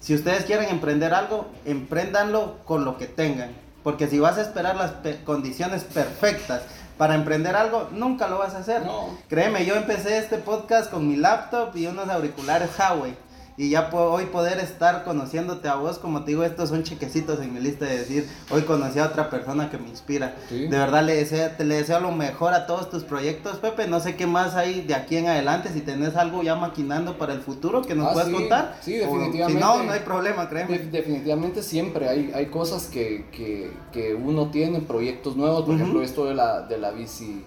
[0.00, 3.50] Si ustedes quieren emprender algo, empréndanlo con lo que tengan.
[3.82, 6.62] Porque si vas a esperar las pe- condiciones perfectas
[6.98, 8.82] para emprender algo, nunca lo vas a hacer.
[8.84, 9.18] No.
[9.28, 13.14] Créeme, yo empecé este podcast con mi laptop y unos auriculares Huawei.
[13.58, 17.38] Y ya po- hoy poder estar conociéndote a vos, como te digo, estos son chequecitos
[17.40, 20.34] en mi lista de decir, hoy conocí a otra persona que me inspira.
[20.48, 20.60] Sí.
[20.68, 23.86] De verdad le deseo, te le deseo lo mejor a todos tus proyectos, Pepe.
[23.88, 27.34] No sé qué más hay de aquí en adelante, si tenés algo ya maquinando para
[27.34, 28.76] el futuro que nos Ah, puedas sí, contar.
[28.80, 29.52] sí, O definitivamente.
[29.52, 30.78] Si no, no hay problema, créeme.
[30.78, 36.02] De- definitivamente siempre hay, hay cosas que, que, que uno tiene, proyectos nuevos, por ejemplo
[36.02, 37.44] esto de la, de la bici,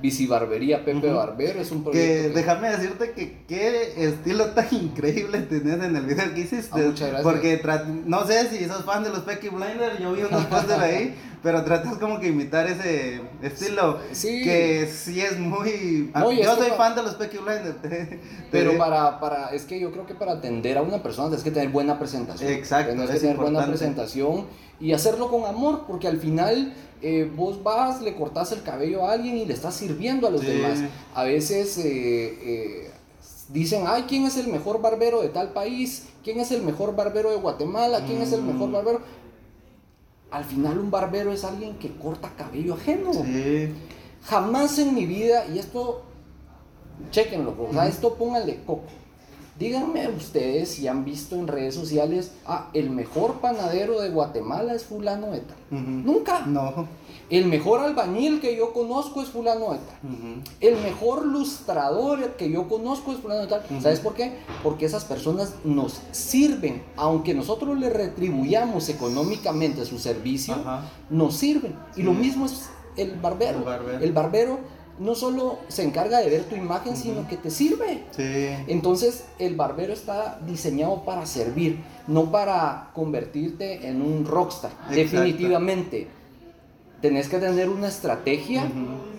[0.00, 1.16] bici barbería Pepe Ujú.
[1.16, 5.96] Barbero es un Que proyecto que- déjame decirte que qué estilo tan increíble tenés en
[5.96, 6.70] el video que hiciste.
[6.72, 7.22] Ah, muchas gracias.
[7.22, 7.60] Porque
[8.06, 11.64] no sé si sos fan de los Peaky Blinders, yo vi unos póster ahí, pero
[11.64, 14.42] tratas como que imitar ese estilo Sí.
[14.42, 16.10] que sí es muy...
[16.14, 17.76] No, y yo soy fan de los Peaky Blinders.
[18.50, 21.50] Pero para, para, es que yo creo que para atender a una persona tienes que
[21.50, 22.50] tener buena presentación.
[22.50, 24.46] Exacto, Tienes es que tener buena presentación
[24.80, 26.72] y hacerlo con amor, porque al final
[27.02, 30.40] eh, vos vas, le cortas el cabello a alguien y le estás sirviendo a los
[30.40, 30.46] Sí.
[30.48, 30.78] demás.
[31.14, 31.84] A veces eh,
[32.42, 32.90] eh,
[33.48, 36.04] dicen, ay, ¿quién es el mejor barbero de tal país?
[36.24, 38.02] ¿Quién es el mejor barbero de Guatemala?
[38.06, 38.72] ¿Quién es el mejor Mm.
[38.72, 39.00] barbero?
[40.30, 43.12] Al final un barbero es alguien que corta cabello ajeno.
[43.12, 43.72] Sí.
[44.24, 46.02] Jamás en mi vida, y esto,
[47.10, 48.82] chequenlo, o sea, esto pónganle coco.
[49.58, 54.84] Díganme ustedes si han visto en redes sociales, ah, el mejor panadero de Guatemala es
[54.84, 55.56] fulano de tal.
[55.70, 56.46] Nunca.
[56.46, 56.86] No.
[57.28, 60.42] El mejor albañil que yo conozco es fulano de tal.
[60.60, 63.62] El mejor lustrador que yo conozco es fulano de tal.
[63.82, 64.38] ¿Sabes por qué?
[64.62, 70.54] Porque esas personas nos sirven, aunque nosotros le retribuyamos económicamente su servicio,
[71.10, 71.74] nos sirven.
[71.96, 73.58] Y lo mismo es el barbero.
[73.58, 74.04] El barbero.
[74.04, 78.04] El barbero no solo se encarga de ver tu imagen, sino que te sirve.
[78.10, 78.64] Sí.
[78.66, 84.70] Entonces el barbero está diseñado para servir, no para convertirte en un rockstar.
[84.90, 84.94] Exacto.
[84.96, 86.08] Definitivamente.
[87.00, 88.68] Tenés que tener una estrategia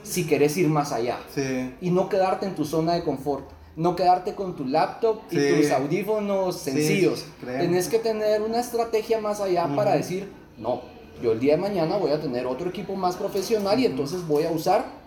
[0.04, 1.74] si querés ir más allá Sí.
[1.80, 3.46] y no quedarte en tu zona de confort.
[3.78, 7.26] No quedarte con tu laptop y tus audífonos sencillos.
[7.46, 10.82] Tenés que tener una estrategia más allá para decir, no,
[11.24, 14.44] yo el día de mañana voy a tener otro equipo más profesional y entonces voy
[14.44, 14.99] a usar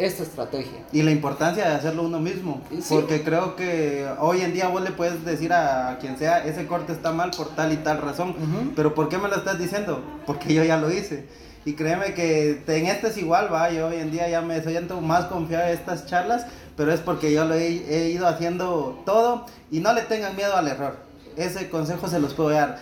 [0.00, 0.80] esta estrategia.
[0.92, 2.62] Y la importancia de hacerlo uno mismo.
[2.70, 2.82] Sí.
[2.88, 6.92] Porque creo que hoy en día vos le puedes decir a quien sea, ese corte
[6.92, 8.34] está mal por tal y tal razón.
[8.74, 10.02] Pero ¿por qué me lo estás diciendo?
[10.26, 11.28] Porque yo ya lo hice.
[11.66, 13.70] Y créeme que en este es igual, va.
[13.70, 16.46] Yo hoy en día ya me siento más confiado en estas charlas.
[16.76, 19.44] Pero es porque yo lo he, he ido haciendo todo.
[19.70, 20.96] Y no le tengan miedo al error.
[21.36, 22.78] Ese consejo se los puedo dar.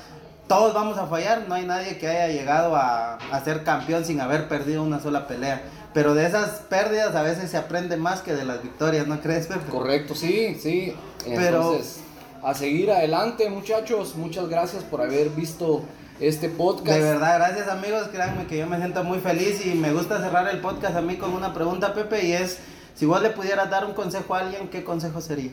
[0.47, 1.47] Todos vamos a fallar.
[1.49, 5.27] No hay nadie que haya llegado a, a ser campeón sin haber perdido una sola
[5.27, 5.63] pelea.
[5.99, 9.49] Pero de esas pérdidas a veces se aprende más que de las victorias, ¿no crees,
[9.49, 9.69] Pepe?
[9.69, 10.95] Correcto, sí, sí.
[11.25, 11.99] Pero- Entonces,
[12.41, 14.15] a seguir adelante, muchachos.
[14.15, 15.83] Muchas gracias por haber visto
[16.21, 16.99] este podcast.
[16.99, 20.47] De verdad, gracias amigos, créanme que yo me siento muy feliz y me gusta cerrar
[20.49, 22.59] el podcast a mí con una pregunta, Pepe, y es,
[22.95, 25.51] si vos le pudieras dar un consejo a alguien, ¿qué consejo sería?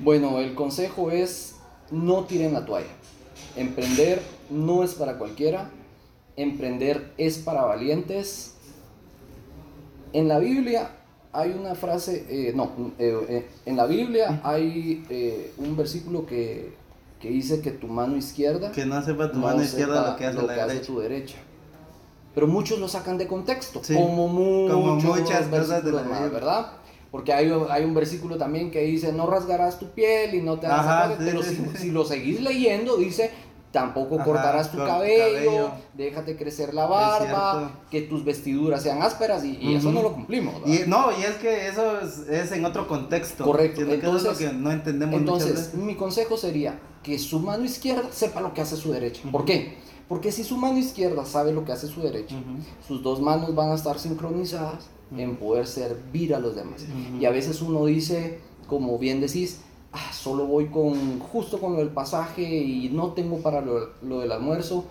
[0.00, 1.56] Bueno, el consejo es
[1.90, 2.88] no tiren la toalla.
[3.56, 5.68] Emprender no es para cualquiera.
[6.36, 8.54] Emprender es para valientes.
[10.12, 10.90] En la Biblia
[11.32, 16.74] hay una frase, eh, no, eh, eh, en la Biblia hay eh, un versículo que,
[17.20, 20.26] que dice que tu mano izquierda Que no sepa tu no mano izquierda lo que
[20.26, 20.86] hace lo la que hace derecha.
[20.92, 21.36] tu derecha.
[22.34, 26.28] Pero muchos lo sacan de contexto, Sí, como, muchos como muchas cosas de la Biblia.
[26.28, 26.66] ¿verdad?
[27.10, 30.66] Porque hay, hay un versículo también que dice, no rasgarás tu piel y no te
[30.66, 33.30] harás Ajá, sacar", sí, pero sí, si, si lo seguís leyendo, dice,
[33.72, 35.70] tampoco Ajá, cortarás tu cabello, cabello.
[35.94, 40.60] déjate crecer la barba, que tus vestiduras sean ásperas y, y eso no lo cumplimos.
[40.60, 40.84] ¿verdad?
[40.84, 43.44] Y, no, y es que eso es, es en otro contexto.
[43.44, 43.76] Correcto.
[43.84, 45.74] Siento que eso es lo Entonces- que no entendemos Entonces, veces.
[45.74, 49.22] mi consejo sería que su mano izquierda sepa lo que hace su derecha.
[49.32, 49.78] ¿Por qué?
[50.08, 52.36] Porque si su mano izquierda sabe lo que hace su derecha,
[52.86, 54.84] sus dos manos van a estar sincronizadas
[55.16, 56.84] en poder servir a los demás.
[57.18, 59.60] Y a veces uno dice, como bien decís,
[59.92, 64.20] "Ah, solo voy con justo con lo del pasaje y no tengo para lo, lo
[64.20, 64.84] del almuerzo.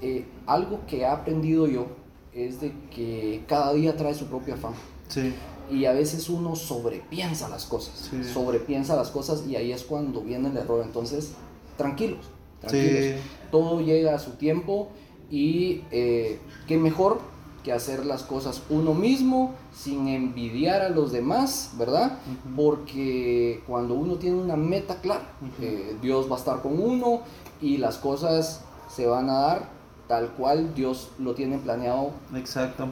[0.00, 1.86] Eh, algo que he aprendido yo
[2.32, 4.72] es de que cada día trae su propio afán
[5.08, 5.32] Sí,
[5.70, 8.22] y a veces uno sobrepiensa las cosas, Sí.
[8.24, 10.82] sobrepiensa las cosas y ahí es cuando viene el error.
[10.84, 11.32] Entonces,
[11.76, 12.26] tranquilos,
[12.60, 13.04] tranquilos.
[13.04, 13.12] sí,
[13.50, 14.88] Todo llega a su tiempo
[15.30, 17.20] y eh, qué mejor
[17.68, 22.12] que hacer las cosas uno mismo sin envidiar a los demás, ¿verdad?
[22.56, 25.24] Porque cuando uno tiene una meta clara,
[25.60, 27.20] eh, Dios va a estar con uno
[27.60, 29.62] y las cosas se van a dar
[30.08, 32.12] tal cual Dios lo tiene planeado.
[32.34, 32.88] exacto.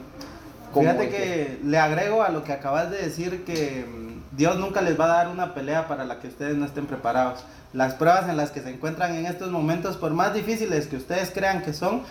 [0.75, 4.99] Fíjate que le agrego a lo que acabas de decir que mm, Dios nunca les
[4.99, 7.39] va a dar una pelea para la que ustedes no estén preparados.
[7.73, 11.31] Las pruebas en las que se encuentran en estos momentos, por más difíciles que ustedes
[11.31, 12.03] crean que son,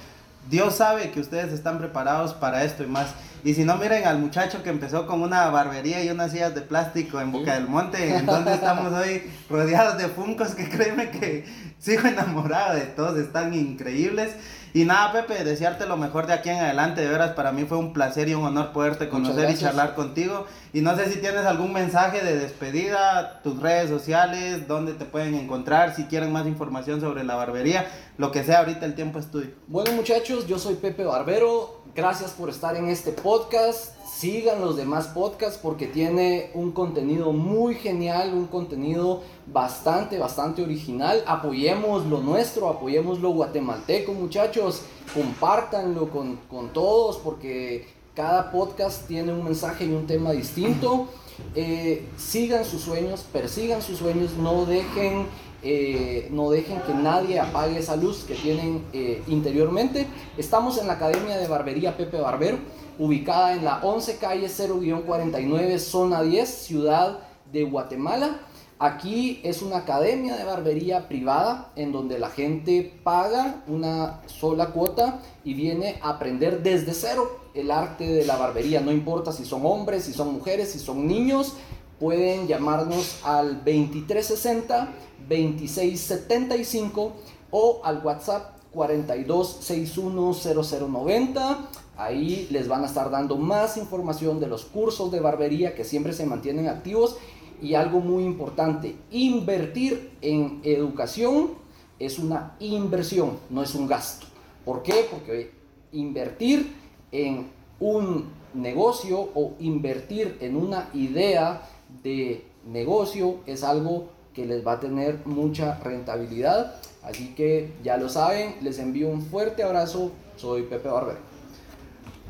[0.49, 3.09] Dios sabe que ustedes están preparados para esto y más.
[3.45, 6.63] Y si no, miren al muchacho que empezó con una barbería y unas sillas de
[6.63, 11.45] plástico en Boca del Monte, en donde estamos hoy rodeados de funcos que créeme que
[11.79, 14.35] sigo enamorado de todos, están increíbles.
[14.77, 17.01] Y nada, Pepe, desearte lo mejor de aquí en adelante.
[17.01, 20.45] De veras, para mí fue un placer y un honor poderte conocer y charlar contigo.
[20.75, 25.35] Y no sé si tienes algún mensaje de despedida, tus redes sociales, dónde te pueden
[25.35, 27.87] encontrar, si quieren más información sobre la barbería,
[28.19, 29.49] lo que sea, ahorita el tiempo es tuyo.
[29.67, 31.81] Bueno muchachos, yo soy Pepe Barbero.
[31.95, 33.95] Gracias por estar en este podcast.
[34.17, 41.23] Sigan los demás podcasts porque tiene un contenido muy genial, un contenido bastante, bastante original.
[41.27, 44.81] Apoyemos lo nuestro, apoyemos lo guatemalteco muchachos.
[45.13, 51.09] Compártanlo con, con todos porque cada podcast tiene un mensaje y un tema distinto.
[51.55, 55.27] Eh, sigan sus sueños, persigan sus sueños, no dejen
[55.63, 60.07] eh, no dejen que nadie apague esa luz que tienen eh, interiormente.
[60.39, 62.59] Estamos en la Academia de Barbería Pepe Barbero,
[62.99, 67.19] ubicada en la 11 calle 0-49, zona 10, ciudad
[67.53, 68.41] de Guatemala.
[68.79, 75.23] Aquí es una academia de barbería privada en donde la gente paga una sola cuota
[75.45, 78.83] y viene a aprender desde cero el arte de la barbería.
[78.83, 81.55] No importa si son hombres, si son mujeres, si son niños,
[81.99, 84.91] pueden llamarnos al 2360
[85.29, 87.13] 2675
[87.51, 91.57] o al WhatsApp 42610090.
[91.97, 96.13] Ahí les van a estar dando más información de los cursos de barbería que siempre
[96.13, 97.17] se mantienen activos.
[97.63, 101.53] Y algo muy importante, invertir en educación
[101.99, 104.27] es una inversión, no es un gasto.
[104.65, 105.07] ¿Por qué?
[105.11, 105.53] Porque
[105.93, 106.75] invertir
[107.13, 107.49] en
[107.81, 111.63] un negocio o invertir en una idea
[112.03, 116.75] de negocio es algo que les va a tener mucha rentabilidad.
[117.03, 120.11] Así que ya lo saben, les envío un fuerte abrazo.
[120.37, 121.36] Soy Pepe Barbero.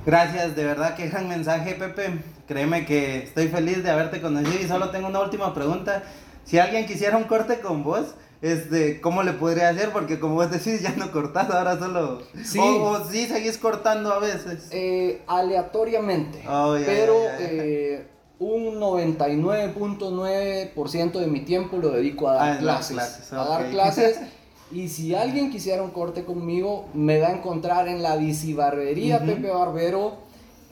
[0.06, 2.20] Gracias, de verdad, qué gran mensaje, Pepe.
[2.46, 6.04] Créeme que estoy feliz de haberte conocido y solo tengo una última pregunta.
[6.44, 9.90] Si alguien quisiera un corte con vos, este, ¿cómo le podría hacer?
[9.90, 12.22] Porque como vos decís, ya no cortás, ahora solo...
[12.44, 12.60] Sí.
[12.60, 14.68] O, o sí seguís cortando a veces.
[14.70, 18.06] Eh, aleatoriamente, Oh, pero eh,
[18.38, 23.32] un 99.9% de mi tiempo lo dedico a dar Ah, clases.
[23.32, 24.20] A dar clases.
[24.72, 29.26] Y si alguien quisiera un corte conmigo, me va a encontrar en la bicibarbería Ujú.
[29.26, 30.18] Pepe Barbero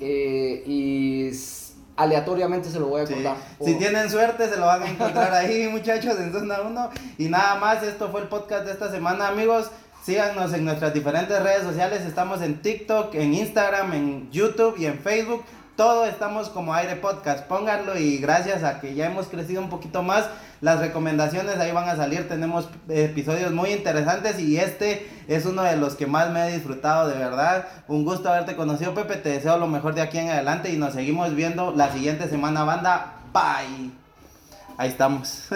[0.00, 1.30] eh, y
[1.96, 3.14] aleatoriamente se lo voy a Sí.
[3.14, 3.36] contar.
[3.64, 6.90] Si tienen suerte, se lo van a encontrar ahí, muchachos, en Zona 1.
[7.18, 9.70] Y nada más, esto fue el podcast de esta semana, amigos.
[10.04, 12.02] Síganos en nuestras diferentes redes sociales.
[12.02, 15.42] Estamos en TikTok, en Instagram, en YouTube y en Facebook.
[15.76, 17.46] Todo estamos como Aire Podcast.
[17.46, 20.28] Pónganlo y gracias a que ya hemos crecido un poquito más,
[20.60, 22.28] las recomendaciones ahí van a salir.
[22.28, 27.08] Tenemos episodios muy interesantes y este es uno de los que más me he disfrutado,
[27.08, 27.66] de verdad.
[27.88, 29.16] Un gusto haberte conocido, Pepe.
[29.16, 32.62] Te deseo lo mejor de aquí en adelante y nos seguimos viendo la siguiente semana,
[32.62, 33.14] banda.
[33.32, 33.90] Bye.
[34.76, 35.48] Ahí estamos.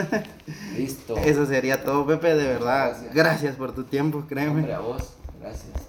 [0.77, 1.17] Listo.
[1.25, 2.89] Eso sería todo, Pepe, de verdad.
[2.89, 3.15] Gracias.
[3.15, 4.51] Gracias por tu tiempo, créeme.
[4.51, 5.15] Hombre, a vos.
[5.41, 5.88] Gracias.